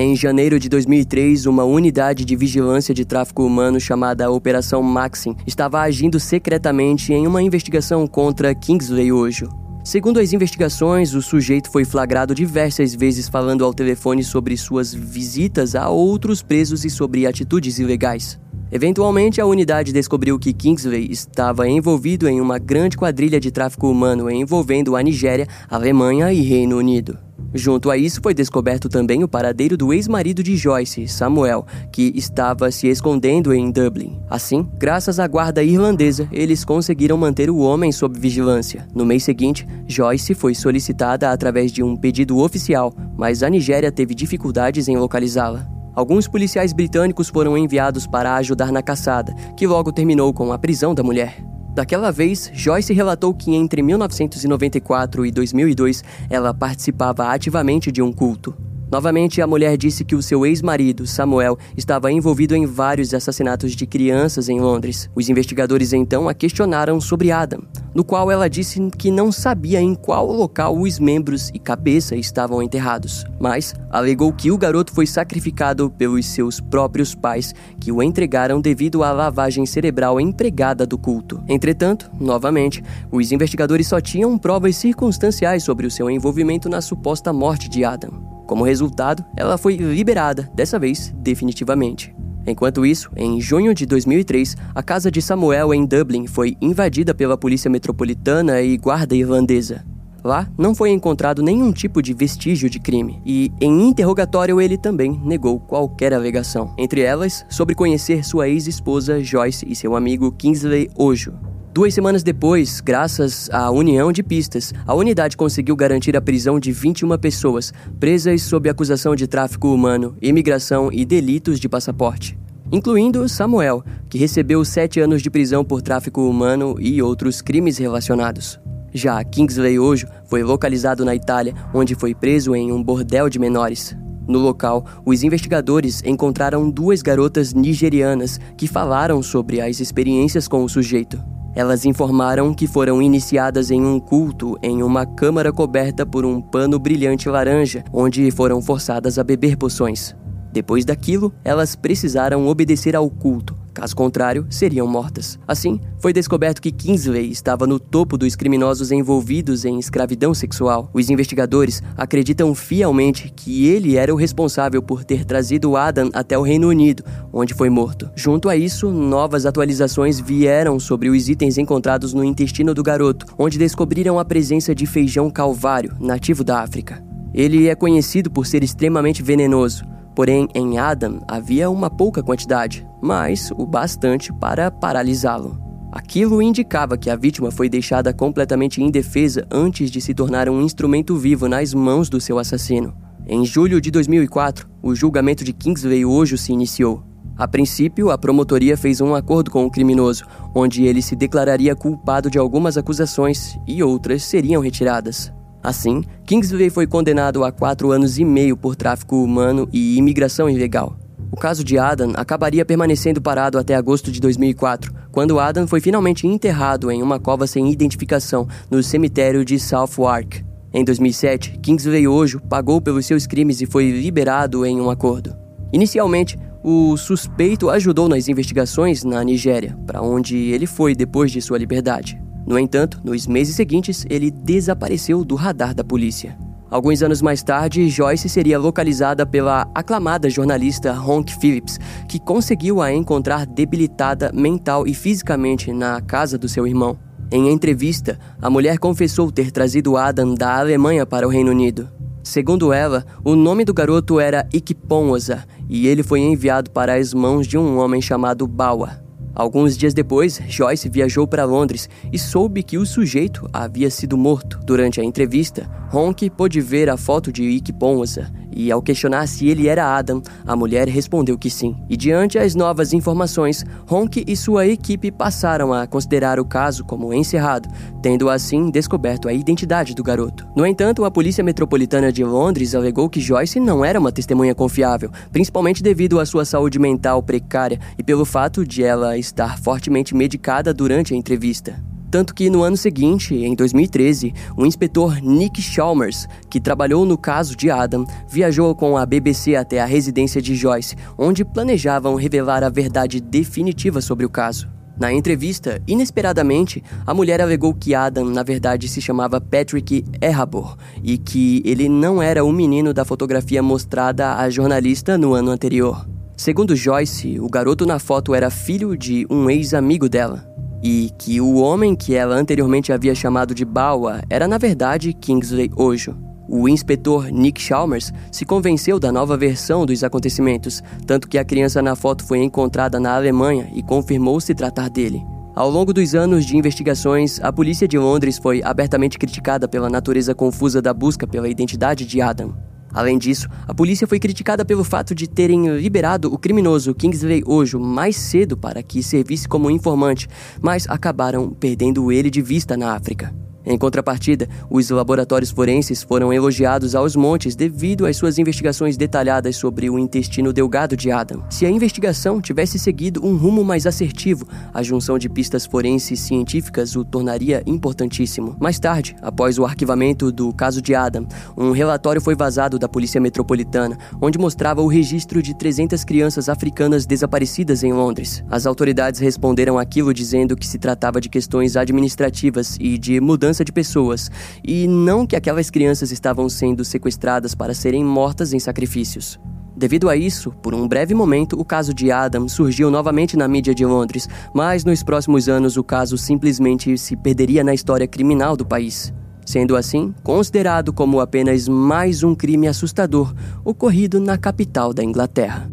Em 0.00 0.14
janeiro 0.14 0.60
de 0.60 0.68
2003, 0.68 1.46
uma 1.46 1.64
unidade 1.64 2.24
de 2.24 2.36
vigilância 2.36 2.94
de 2.94 3.04
tráfico 3.04 3.44
humano 3.44 3.80
chamada 3.80 4.30
Operação 4.30 4.80
Maxim 4.80 5.34
estava 5.44 5.80
agindo 5.80 6.20
secretamente 6.20 7.12
em 7.12 7.26
uma 7.26 7.42
investigação 7.42 8.06
contra 8.06 8.54
Kingsley 8.54 9.10
Ojo. 9.10 9.48
Segundo 9.82 10.20
as 10.20 10.32
investigações, 10.32 11.14
o 11.14 11.20
sujeito 11.20 11.68
foi 11.68 11.84
flagrado 11.84 12.32
diversas 12.32 12.94
vezes 12.94 13.28
falando 13.28 13.64
ao 13.64 13.74
telefone 13.74 14.22
sobre 14.22 14.56
suas 14.56 14.94
visitas 14.94 15.74
a 15.74 15.88
outros 15.88 16.42
presos 16.42 16.84
e 16.84 16.90
sobre 16.90 17.26
atitudes 17.26 17.80
ilegais. 17.80 18.38
Eventualmente, 18.70 19.40
a 19.40 19.46
unidade 19.46 19.92
descobriu 19.92 20.38
que 20.38 20.52
Kingsley 20.52 21.10
estava 21.10 21.68
envolvido 21.68 22.28
em 22.28 22.40
uma 22.40 22.60
grande 22.60 22.96
quadrilha 22.96 23.40
de 23.40 23.50
tráfico 23.50 23.90
humano 23.90 24.30
envolvendo 24.30 24.94
a 24.94 25.02
Nigéria, 25.02 25.48
Alemanha 25.68 26.32
e 26.32 26.40
Reino 26.40 26.78
Unido. 26.78 27.18
Junto 27.54 27.90
a 27.90 27.96
isso, 27.96 28.20
foi 28.22 28.34
descoberto 28.34 28.88
também 28.88 29.24
o 29.24 29.28
paradeiro 29.28 29.76
do 29.76 29.92
ex-marido 29.92 30.42
de 30.42 30.56
Joyce, 30.56 31.08
Samuel, 31.08 31.66
que 31.90 32.12
estava 32.14 32.70
se 32.70 32.88
escondendo 32.88 33.54
em 33.54 33.70
Dublin. 33.70 34.20
Assim, 34.28 34.68
graças 34.78 35.18
à 35.18 35.26
guarda 35.26 35.62
irlandesa, 35.62 36.28
eles 36.30 36.64
conseguiram 36.64 37.16
manter 37.16 37.48
o 37.48 37.58
homem 37.58 37.90
sob 37.90 38.18
vigilância. 38.18 38.86
No 38.94 39.06
mês 39.06 39.24
seguinte, 39.24 39.66
Joyce 39.86 40.34
foi 40.34 40.54
solicitada 40.54 41.30
através 41.30 41.72
de 41.72 41.82
um 41.82 41.96
pedido 41.96 42.38
oficial, 42.38 42.92
mas 43.16 43.42
a 43.42 43.48
Nigéria 43.48 43.90
teve 43.90 44.14
dificuldades 44.14 44.88
em 44.88 44.96
localizá-la. 44.96 45.66
Alguns 45.94 46.28
policiais 46.28 46.72
britânicos 46.72 47.28
foram 47.28 47.58
enviados 47.58 48.06
para 48.06 48.36
ajudar 48.36 48.70
na 48.70 48.82
caçada, 48.82 49.34
que 49.56 49.66
logo 49.66 49.90
terminou 49.90 50.32
com 50.32 50.52
a 50.52 50.58
prisão 50.58 50.94
da 50.94 51.02
mulher. 51.02 51.42
Daquela 51.78 52.10
vez, 52.10 52.50
Joyce 52.52 52.92
relatou 52.92 53.32
que 53.32 53.54
entre 53.54 53.82
1994 53.82 55.24
e 55.24 55.30
2002 55.30 56.02
ela 56.28 56.52
participava 56.52 57.28
ativamente 57.28 57.92
de 57.92 58.02
um 58.02 58.12
culto. 58.12 58.52
Novamente, 58.90 59.42
a 59.42 59.46
mulher 59.46 59.76
disse 59.76 60.02
que 60.02 60.14
o 60.14 60.22
seu 60.22 60.46
ex-marido, 60.46 61.06
Samuel, 61.06 61.58
estava 61.76 62.10
envolvido 62.10 62.56
em 62.56 62.64
vários 62.64 63.12
assassinatos 63.12 63.72
de 63.72 63.86
crianças 63.86 64.48
em 64.48 64.60
Londres. 64.60 65.10
Os 65.14 65.28
investigadores 65.28 65.92
então 65.92 66.26
a 66.26 66.32
questionaram 66.32 66.98
sobre 66.98 67.30
Adam, 67.30 67.60
no 67.94 68.02
qual 68.02 68.30
ela 68.30 68.48
disse 68.48 68.80
que 68.96 69.10
não 69.10 69.30
sabia 69.30 69.80
em 69.80 69.94
qual 69.94 70.32
local 70.32 70.78
os 70.78 70.98
membros 70.98 71.50
e 71.52 71.58
cabeça 71.58 72.16
estavam 72.16 72.62
enterrados, 72.62 73.26
mas 73.38 73.74
alegou 73.90 74.32
que 74.32 74.50
o 74.50 74.56
garoto 74.56 74.92
foi 74.92 75.06
sacrificado 75.06 75.90
pelos 75.90 76.24
seus 76.24 76.58
próprios 76.58 77.14
pais, 77.14 77.54
que 77.78 77.92
o 77.92 78.02
entregaram 78.02 78.58
devido 78.58 79.02
à 79.02 79.12
lavagem 79.12 79.66
cerebral 79.66 80.18
empregada 80.18 80.86
do 80.86 80.96
culto. 80.96 81.42
Entretanto, 81.46 82.10
novamente, 82.18 82.82
os 83.12 83.32
investigadores 83.32 83.86
só 83.86 84.00
tinham 84.00 84.38
provas 84.38 84.76
circunstanciais 84.76 85.62
sobre 85.62 85.86
o 85.86 85.90
seu 85.90 86.08
envolvimento 86.08 86.70
na 86.70 86.80
suposta 86.80 87.34
morte 87.34 87.68
de 87.68 87.84
Adam. 87.84 88.37
Como 88.48 88.64
resultado, 88.64 89.22
ela 89.36 89.58
foi 89.58 89.76
liberada, 89.76 90.50
dessa 90.54 90.78
vez 90.78 91.14
definitivamente. 91.18 92.16
Enquanto 92.46 92.86
isso, 92.86 93.10
em 93.14 93.38
junho 93.38 93.74
de 93.74 93.84
2003, 93.84 94.56
a 94.74 94.82
casa 94.82 95.10
de 95.10 95.20
Samuel 95.20 95.74
em 95.74 95.84
Dublin 95.84 96.26
foi 96.26 96.56
invadida 96.58 97.14
pela 97.14 97.36
polícia 97.36 97.70
metropolitana 97.70 98.62
e 98.62 98.78
guarda 98.78 99.14
irlandesa. 99.14 99.84
Lá 100.24 100.48
não 100.56 100.74
foi 100.74 100.92
encontrado 100.92 101.42
nenhum 101.42 101.70
tipo 101.70 102.00
de 102.00 102.14
vestígio 102.14 102.70
de 102.70 102.80
crime, 102.80 103.20
e 103.24 103.52
em 103.60 103.86
interrogatório 103.86 104.62
ele 104.62 104.78
também 104.78 105.20
negou 105.22 105.60
qualquer 105.60 106.14
alegação, 106.14 106.74
entre 106.78 107.02
elas 107.02 107.44
sobre 107.50 107.74
conhecer 107.74 108.24
sua 108.24 108.48
ex-esposa 108.48 109.22
Joyce 109.22 109.66
e 109.68 109.76
seu 109.76 109.94
amigo 109.94 110.32
Kingsley 110.32 110.90
Ojo. 110.96 111.34
Duas 111.78 111.94
semanas 111.94 112.24
depois, 112.24 112.80
graças 112.80 113.48
à 113.52 113.70
união 113.70 114.10
de 114.10 114.20
pistas, 114.20 114.74
a 114.84 114.92
unidade 114.96 115.36
conseguiu 115.36 115.76
garantir 115.76 116.16
a 116.16 116.20
prisão 116.20 116.58
de 116.58 116.72
21 116.72 117.16
pessoas 117.18 117.72
presas 118.00 118.42
sob 118.42 118.68
acusação 118.68 119.14
de 119.14 119.28
tráfico 119.28 119.72
humano, 119.72 120.16
imigração 120.20 120.90
e 120.92 121.04
delitos 121.04 121.60
de 121.60 121.68
passaporte, 121.68 122.36
incluindo 122.72 123.28
Samuel, 123.28 123.84
que 124.10 124.18
recebeu 124.18 124.64
sete 124.64 124.98
anos 124.98 125.22
de 125.22 125.30
prisão 125.30 125.64
por 125.64 125.80
tráfico 125.80 126.28
humano 126.28 126.74
e 126.80 127.00
outros 127.00 127.40
crimes 127.40 127.78
relacionados. 127.78 128.58
Já 128.92 129.22
Kingsley 129.22 129.78
Ojo 129.78 130.08
foi 130.26 130.42
localizado 130.42 131.04
na 131.04 131.14
Itália, 131.14 131.54
onde 131.72 131.94
foi 131.94 132.12
preso 132.12 132.56
em 132.56 132.72
um 132.72 132.82
bordel 132.82 133.28
de 133.28 133.38
menores. 133.38 133.96
No 134.26 134.40
local, 134.40 134.84
os 135.06 135.22
investigadores 135.22 136.02
encontraram 136.04 136.68
duas 136.68 137.02
garotas 137.02 137.54
nigerianas 137.54 138.40
que 138.56 138.66
falaram 138.66 139.22
sobre 139.22 139.60
as 139.60 139.78
experiências 139.78 140.48
com 140.48 140.64
o 140.64 140.68
sujeito. 140.68 141.37
Elas 141.54 141.84
informaram 141.84 142.54
que 142.54 142.66
foram 142.66 143.02
iniciadas 143.02 143.70
em 143.70 143.84
um 143.84 143.98
culto 143.98 144.56
em 144.62 144.82
uma 144.82 145.04
câmara 145.04 145.52
coberta 145.52 146.06
por 146.06 146.24
um 146.24 146.40
pano 146.40 146.78
brilhante 146.78 147.28
laranja, 147.28 147.84
onde 147.92 148.30
foram 148.30 148.60
forçadas 148.62 149.18
a 149.18 149.24
beber 149.24 149.56
poções. 149.56 150.14
Depois 150.52 150.84
daquilo, 150.84 151.32
elas 151.44 151.76
precisaram 151.76 152.46
obedecer 152.46 152.96
ao 152.96 153.08
culto, 153.10 153.56
Caso 153.78 153.94
contrário, 153.94 154.44
seriam 154.50 154.88
mortas. 154.88 155.38
Assim, 155.46 155.78
foi 156.00 156.12
descoberto 156.12 156.60
que 156.60 156.72
Kingsley 156.72 157.30
estava 157.30 157.64
no 157.64 157.78
topo 157.78 158.18
dos 158.18 158.34
criminosos 158.34 158.90
envolvidos 158.90 159.64
em 159.64 159.78
escravidão 159.78 160.34
sexual. 160.34 160.90
Os 160.92 161.08
investigadores 161.08 161.80
acreditam 161.96 162.52
fielmente 162.56 163.32
que 163.36 163.68
ele 163.68 163.96
era 163.96 164.12
o 164.12 164.16
responsável 164.16 164.82
por 164.82 165.04
ter 165.04 165.24
trazido 165.24 165.76
Adam 165.76 166.10
até 166.12 166.36
o 166.36 166.42
Reino 166.42 166.66
Unido, 166.66 167.04
onde 167.32 167.54
foi 167.54 167.70
morto. 167.70 168.10
Junto 168.16 168.48
a 168.48 168.56
isso, 168.56 168.90
novas 168.90 169.46
atualizações 169.46 170.18
vieram 170.18 170.80
sobre 170.80 171.08
os 171.08 171.28
itens 171.28 171.56
encontrados 171.56 172.12
no 172.12 172.24
intestino 172.24 172.74
do 172.74 172.82
garoto, 172.82 173.26
onde 173.38 173.58
descobriram 173.58 174.18
a 174.18 174.24
presença 174.24 174.74
de 174.74 174.86
feijão 174.86 175.30
calvário, 175.30 175.94
nativo 176.00 176.42
da 176.42 176.62
África. 176.62 177.00
Ele 177.32 177.68
é 177.68 177.76
conhecido 177.76 178.28
por 178.28 178.44
ser 178.44 178.64
extremamente 178.64 179.22
venenoso. 179.22 179.84
Porém, 180.18 180.48
em 180.52 180.78
Adam 180.78 181.20
havia 181.28 181.70
uma 181.70 181.88
pouca 181.88 182.24
quantidade, 182.24 182.84
mas 183.00 183.52
o 183.52 183.64
bastante 183.64 184.32
para 184.32 184.68
paralisá-lo. 184.68 185.56
Aquilo 185.92 186.42
indicava 186.42 186.98
que 186.98 187.08
a 187.08 187.14
vítima 187.14 187.52
foi 187.52 187.68
deixada 187.68 188.12
completamente 188.12 188.82
indefesa 188.82 189.46
antes 189.48 189.92
de 189.92 190.00
se 190.00 190.12
tornar 190.12 190.48
um 190.48 190.60
instrumento 190.60 191.16
vivo 191.16 191.46
nas 191.46 191.72
mãos 191.72 192.10
do 192.10 192.20
seu 192.20 192.36
assassino. 192.36 192.92
Em 193.28 193.46
julho 193.46 193.80
de 193.80 193.92
2004, 193.92 194.68
o 194.82 194.92
julgamento 194.92 195.44
de 195.44 195.52
Kingsley 195.52 196.04
Ojo 196.04 196.36
se 196.36 196.52
iniciou. 196.52 197.04
A 197.36 197.46
princípio, 197.46 198.10
a 198.10 198.18
promotoria 198.18 198.76
fez 198.76 199.00
um 199.00 199.14
acordo 199.14 199.52
com 199.52 199.64
o 199.64 199.70
criminoso, 199.70 200.24
onde 200.52 200.82
ele 200.82 201.00
se 201.00 201.14
declararia 201.14 201.76
culpado 201.76 202.28
de 202.28 202.38
algumas 202.38 202.76
acusações 202.76 203.56
e 203.68 203.84
outras 203.84 204.24
seriam 204.24 204.60
retiradas. 204.60 205.32
Assim, 205.62 206.02
Kingsley 206.24 206.70
foi 206.70 206.86
condenado 206.86 207.44
a 207.44 207.52
quatro 207.52 207.90
anos 207.90 208.18
e 208.18 208.24
meio 208.24 208.56
por 208.56 208.76
tráfico 208.76 209.22
humano 209.22 209.68
e 209.72 209.96
imigração 209.96 210.48
ilegal. 210.48 210.96
O 211.30 211.36
caso 211.36 211.62
de 211.62 211.78
Adam 211.78 212.12
acabaria 212.16 212.64
permanecendo 212.64 213.20
parado 213.20 213.58
até 213.58 213.74
agosto 213.74 214.10
de 214.10 214.20
2004, 214.20 214.92
quando 215.12 215.38
Adam 215.38 215.66
foi 215.66 215.80
finalmente 215.80 216.26
enterrado 216.26 216.90
em 216.90 217.02
uma 217.02 217.18
cova 217.20 217.46
sem 217.46 217.70
identificação 217.70 218.48
no 218.70 218.82
cemitério 218.82 219.44
de 219.44 219.58
Southwark. 219.58 220.44
Em 220.72 220.84
2007, 220.84 221.58
Kingsley 221.60 222.06
Ojo 222.06 222.40
pagou 222.40 222.80
pelos 222.80 223.06
seus 223.06 223.26
crimes 223.26 223.60
e 223.60 223.66
foi 223.66 223.90
liberado 223.90 224.64
em 224.64 224.80
um 224.80 224.90
acordo. 224.90 225.36
Inicialmente, 225.72 226.38
o 226.62 226.96
suspeito 226.96 227.70
ajudou 227.70 228.08
nas 228.08 228.28
investigações 228.28 229.04
na 229.04 229.22
Nigéria, 229.22 229.76
para 229.86 230.02
onde 230.02 230.36
ele 230.36 230.66
foi 230.66 230.94
depois 230.94 231.30
de 231.30 231.40
sua 231.40 231.58
liberdade. 231.58 232.20
No 232.48 232.58
entanto, 232.58 232.98
nos 233.04 233.26
meses 233.26 233.54
seguintes, 233.54 234.06
ele 234.08 234.30
desapareceu 234.30 235.22
do 235.22 235.34
radar 235.34 235.74
da 235.74 235.84
polícia. 235.84 236.34
Alguns 236.70 237.02
anos 237.02 237.20
mais 237.20 237.42
tarde, 237.42 237.90
Joyce 237.90 238.26
seria 238.26 238.58
localizada 238.58 239.26
pela 239.26 239.70
aclamada 239.74 240.30
jornalista 240.30 240.98
Honk 240.98 241.38
Phillips, 241.38 241.78
que 242.08 242.18
conseguiu 242.18 242.80
a 242.80 242.90
encontrar 242.90 243.44
debilitada 243.44 244.32
mental 244.32 244.86
e 244.86 244.94
fisicamente 244.94 245.74
na 245.74 246.00
casa 246.00 246.38
do 246.38 246.48
seu 246.48 246.66
irmão. 246.66 246.98
Em 247.30 247.50
entrevista, 247.50 248.18
a 248.40 248.48
mulher 248.48 248.78
confessou 248.78 249.30
ter 249.30 249.50
trazido 249.50 249.98
Adam 249.98 250.34
da 250.34 250.58
Alemanha 250.58 251.04
para 251.04 251.26
o 251.26 251.30
Reino 251.30 251.50
Unido. 251.50 251.86
Segundo 252.22 252.72
ela, 252.72 253.04
o 253.22 253.36
nome 253.36 253.62
do 253.62 253.74
garoto 253.74 254.18
era 254.18 254.48
Ikponza 254.54 255.44
e 255.68 255.86
ele 255.86 256.02
foi 256.02 256.20
enviado 256.20 256.70
para 256.70 256.94
as 256.94 257.12
mãos 257.12 257.46
de 257.46 257.58
um 257.58 257.76
homem 257.76 258.00
chamado 258.00 258.46
Bawa. 258.46 259.06
Alguns 259.34 259.76
dias 259.76 259.94
depois, 259.94 260.40
Joyce 260.48 260.88
viajou 260.88 261.26
para 261.26 261.44
Londres 261.44 261.88
e 262.12 262.18
soube 262.18 262.62
que 262.62 262.78
o 262.78 262.86
sujeito 262.86 263.48
havia 263.52 263.90
sido 263.90 264.16
morto. 264.16 264.58
Durante 264.64 265.00
a 265.00 265.04
entrevista, 265.04 265.70
Honk 265.92 266.28
pôde 266.30 266.60
ver 266.60 266.90
a 266.90 266.96
foto 266.96 267.32
de 267.32 267.44
Ikponza 267.44 268.32
e 268.58 268.72
ao 268.72 268.82
questionar 268.82 269.28
se 269.28 269.46
ele 269.46 269.68
era 269.68 269.96
Adam, 269.96 270.20
a 270.44 270.56
mulher 270.56 270.88
respondeu 270.88 271.38
que 271.38 271.48
sim. 271.48 271.76
E 271.88 271.96
diante 271.96 272.36
as 272.36 272.56
novas 272.56 272.92
informações, 272.92 273.64
Honk 273.88 274.24
e 274.26 274.36
sua 274.36 274.66
equipe 274.66 275.12
passaram 275.12 275.72
a 275.72 275.86
considerar 275.86 276.40
o 276.40 276.44
caso 276.44 276.84
como 276.84 277.14
encerrado, 277.14 277.68
tendo 278.02 278.28
assim 278.28 278.68
descoberto 278.68 279.28
a 279.28 279.32
identidade 279.32 279.94
do 279.94 280.02
garoto. 280.02 280.44
No 280.56 280.66
entanto, 280.66 281.04
a 281.04 281.10
Polícia 281.10 281.44
Metropolitana 281.44 282.10
de 282.10 282.24
Londres 282.24 282.74
alegou 282.74 283.08
que 283.08 283.20
Joyce 283.20 283.60
não 283.60 283.84
era 283.84 284.00
uma 284.00 284.10
testemunha 284.10 284.56
confiável, 284.56 285.10
principalmente 285.30 285.82
devido 285.82 286.18
à 286.18 286.26
sua 286.26 286.44
saúde 286.44 286.80
mental 286.80 287.22
precária 287.22 287.78
e 287.96 288.02
pelo 288.02 288.24
fato 288.24 288.66
de 288.66 288.82
ela 288.82 289.16
estar 289.16 289.56
fortemente 289.58 290.16
medicada 290.16 290.74
durante 290.74 291.14
a 291.14 291.16
entrevista. 291.16 291.80
Tanto 292.10 292.34
que 292.34 292.48
no 292.48 292.62
ano 292.62 292.76
seguinte, 292.76 293.34
em 293.34 293.54
2013, 293.54 294.32
o 294.56 294.64
inspetor 294.64 295.20
Nick 295.20 295.60
Chalmers, 295.60 296.26
que 296.48 296.58
trabalhou 296.58 297.04
no 297.04 297.18
caso 297.18 297.54
de 297.54 297.70
Adam, 297.70 298.06
viajou 298.30 298.74
com 298.74 298.96
a 298.96 299.04
BBC 299.04 299.56
até 299.56 299.80
a 299.80 299.84
residência 299.84 300.40
de 300.40 300.54
Joyce, 300.54 300.96
onde 301.18 301.44
planejavam 301.44 302.14
revelar 302.14 302.64
a 302.64 302.70
verdade 302.70 303.20
definitiva 303.20 304.00
sobre 304.00 304.24
o 304.24 304.30
caso. 304.30 304.68
Na 304.98 305.12
entrevista, 305.12 305.80
inesperadamente, 305.86 306.82
a 307.06 307.12
mulher 307.12 307.40
alegou 307.40 307.72
que 307.74 307.94
Adam, 307.94 308.24
na 308.24 308.42
verdade, 308.42 308.88
se 308.88 309.00
chamava 309.00 309.40
Patrick 309.40 310.04
Errabor 310.20 310.76
e 311.04 311.18
que 311.18 311.62
ele 311.64 311.88
não 311.88 312.22
era 312.22 312.42
o 312.42 312.50
menino 312.50 312.92
da 312.92 313.04
fotografia 313.04 313.62
mostrada 313.62 314.34
à 314.34 314.50
jornalista 314.50 315.16
no 315.16 315.34
ano 315.34 315.50
anterior. 315.50 316.08
Segundo 316.36 316.74
Joyce, 316.74 317.38
o 317.38 317.48
garoto 317.48 317.84
na 317.84 317.98
foto 317.98 318.34
era 318.34 318.50
filho 318.50 318.96
de 318.96 319.26
um 319.30 319.48
ex-amigo 319.50 320.08
dela 320.08 320.48
e 320.82 321.10
que 321.18 321.40
o 321.40 321.56
homem 321.56 321.94
que 321.94 322.14
ela 322.14 322.34
anteriormente 322.34 322.92
havia 322.92 323.14
chamado 323.14 323.54
de 323.54 323.64
Bawa 323.64 324.22
era 324.30 324.46
na 324.46 324.58
verdade 324.58 325.12
Kingsley 325.12 325.70
Ojo. 325.76 326.16
O 326.48 326.66
inspetor 326.66 327.30
Nick 327.30 327.60
Chalmers 327.60 328.10
se 328.32 328.46
convenceu 328.46 328.98
da 328.98 329.12
nova 329.12 329.36
versão 329.36 329.84
dos 329.84 330.02
acontecimentos, 330.02 330.82
tanto 331.06 331.28
que 331.28 331.36
a 331.36 331.44
criança 331.44 331.82
na 331.82 331.94
foto 331.94 332.24
foi 332.24 332.38
encontrada 332.42 332.98
na 332.98 333.14
Alemanha 333.14 333.70
e 333.74 333.82
confirmou 333.82 334.40
se 334.40 334.54
tratar 334.54 334.88
dele. 334.88 335.22
Ao 335.54 335.68
longo 335.68 335.92
dos 335.92 336.14
anos 336.14 336.46
de 336.46 336.56
investigações, 336.56 337.38
a 337.42 337.52
polícia 337.52 337.86
de 337.86 337.98
Londres 337.98 338.38
foi 338.38 338.62
abertamente 338.62 339.18
criticada 339.18 339.68
pela 339.68 339.90
natureza 339.90 340.34
confusa 340.34 340.80
da 340.80 340.94
busca 340.94 341.26
pela 341.26 341.48
identidade 341.48 342.06
de 342.06 342.20
Adam. 342.22 342.54
Além 342.98 343.16
disso, 343.16 343.48
a 343.68 343.72
polícia 343.72 344.08
foi 344.08 344.18
criticada 344.18 344.64
pelo 344.64 344.82
fato 344.82 345.14
de 345.14 345.28
terem 345.28 345.68
liberado 345.78 346.34
o 346.34 346.36
criminoso 346.36 346.92
Kingsley 346.92 347.44
Ojo 347.46 347.78
mais 347.78 348.16
cedo 348.16 348.56
para 348.56 348.82
que 348.82 349.04
servisse 349.04 349.46
como 349.46 349.70
informante, 349.70 350.26
mas 350.60 350.84
acabaram 350.88 351.48
perdendo 351.48 352.10
ele 352.10 352.28
de 352.28 352.42
vista 352.42 352.76
na 352.76 352.96
África. 352.96 353.32
Em 353.68 353.76
contrapartida, 353.76 354.48
os 354.70 354.88
laboratórios 354.88 355.50
forenses 355.50 356.02
foram 356.02 356.32
elogiados 356.32 356.94
aos 356.94 357.14
montes 357.14 357.54
devido 357.54 358.06
às 358.06 358.16
suas 358.16 358.38
investigações 358.38 358.96
detalhadas 358.96 359.56
sobre 359.56 359.90
o 359.90 359.98
intestino 359.98 360.54
delgado 360.54 360.96
de 360.96 361.10
Adam. 361.10 361.44
Se 361.50 361.66
a 361.66 361.70
investigação 361.70 362.40
tivesse 362.40 362.78
seguido 362.78 363.22
um 363.22 363.36
rumo 363.36 363.62
mais 363.62 363.86
assertivo, 363.86 364.48
a 364.72 364.82
junção 364.82 365.18
de 365.18 365.28
pistas 365.28 365.66
forenses 365.66 366.18
científicas 366.20 366.96
o 366.96 367.04
tornaria 367.04 367.62
importantíssimo. 367.66 368.56
Mais 368.58 368.78
tarde, 368.78 369.14
após 369.20 369.58
o 369.58 369.66
arquivamento 369.66 370.32
do 370.32 370.50
caso 370.50 370.80
de 370.80 370.94
Adam, 370.94 371.26
um 371.54 371.70
relatório 371.70 372.22
foi 372.22 372.34
vazado 372.34 372.78
da 372.78 372.88
Polícia 372.88 373.20
Metropolitana, 373.20 373.98
onde 374.18 374.38
mostrava 374.38 374.80
o 374.80 374.86
registro 374.86 375.42
de 375.42 375.54
300 375.54 376.04
crianças 376.04 376.48
africanas 376.48 377.04
desaparecidas 377.04 377.84
em 377.84 377.92
Londres. 377.92 378.42
As 378.48 378.64
autoridades 378.64 379.20
responderam 379.20 379.78
aquilo 379.78 380.14
dizendo 380.14 380.56
que 380.56 380.66
se 380.66 380.78
tratava 380.78 381.20
de 381.20 381.28
questões 381.28 381.76
administrativas 381.76 382.78
e 382.80 382.96
de 382.96 383.20
mudança 383.58 383.64
de 383.64 383.72
pessoas, 383.72 384.30
e 384.64 384.86
não 384.86 385.26
que 385.26 385.36
aquelas 385.36 385.70
crianças 385.70 386.12
estavam 386.12 386.48
sendo 386.48 386.84
sequestradas 386.84 387.54
para 387.54 387.74
serem 387.74 388.04
mortas 388.04 388.52
em 388.52 388.58
sacrifícios. 388.58 389.38
Devido 389.76 390.08
a 390.08 390.16
isso, 390.16 390.50
por 390.62 390.74
um 390.74 390.88
breve 390.88 391.14
momento, 391.14 391.58
o 391.58 391.64
caso 391.64 391.94
de 391.94 392.10
Adam 392.10 392.48
surgiu 392.48 392.90
novamente 392.90 393.36
na 393.36 393.46
mídia 393.46 393.74
de 393.74 393.84
Londres, 393.84 394.28
mas 394.52 394.84
nos 394.84 395.02
próximos 395.02 395.48
anos 395.48 395.76
o 395.76 395.84
caso 395.84 396.18
simplesmente 396.18 396.96
se 396.98 397.16
perderia 397.16 397.62
na 397.62 397.74
história 397.74 398.06
criminal 398.06 398.56
do 398.56 398.66
país. 398.66 399.12
Sendo 399.46 399.76
assim, 399.76 400.12
considerado 400.22 400.92
como 400.92 401.20
apenas 401.20 401.68
mais 401.68 402.22
um 402.22 402.34
crime 402.34 402.66
assustador 402.66 403.32
ocorrido 403.64 404.20
na 404.20 404.36
capital 404.36 404.92
da 404.92 405.02
Inglaterra. 405.02 405.70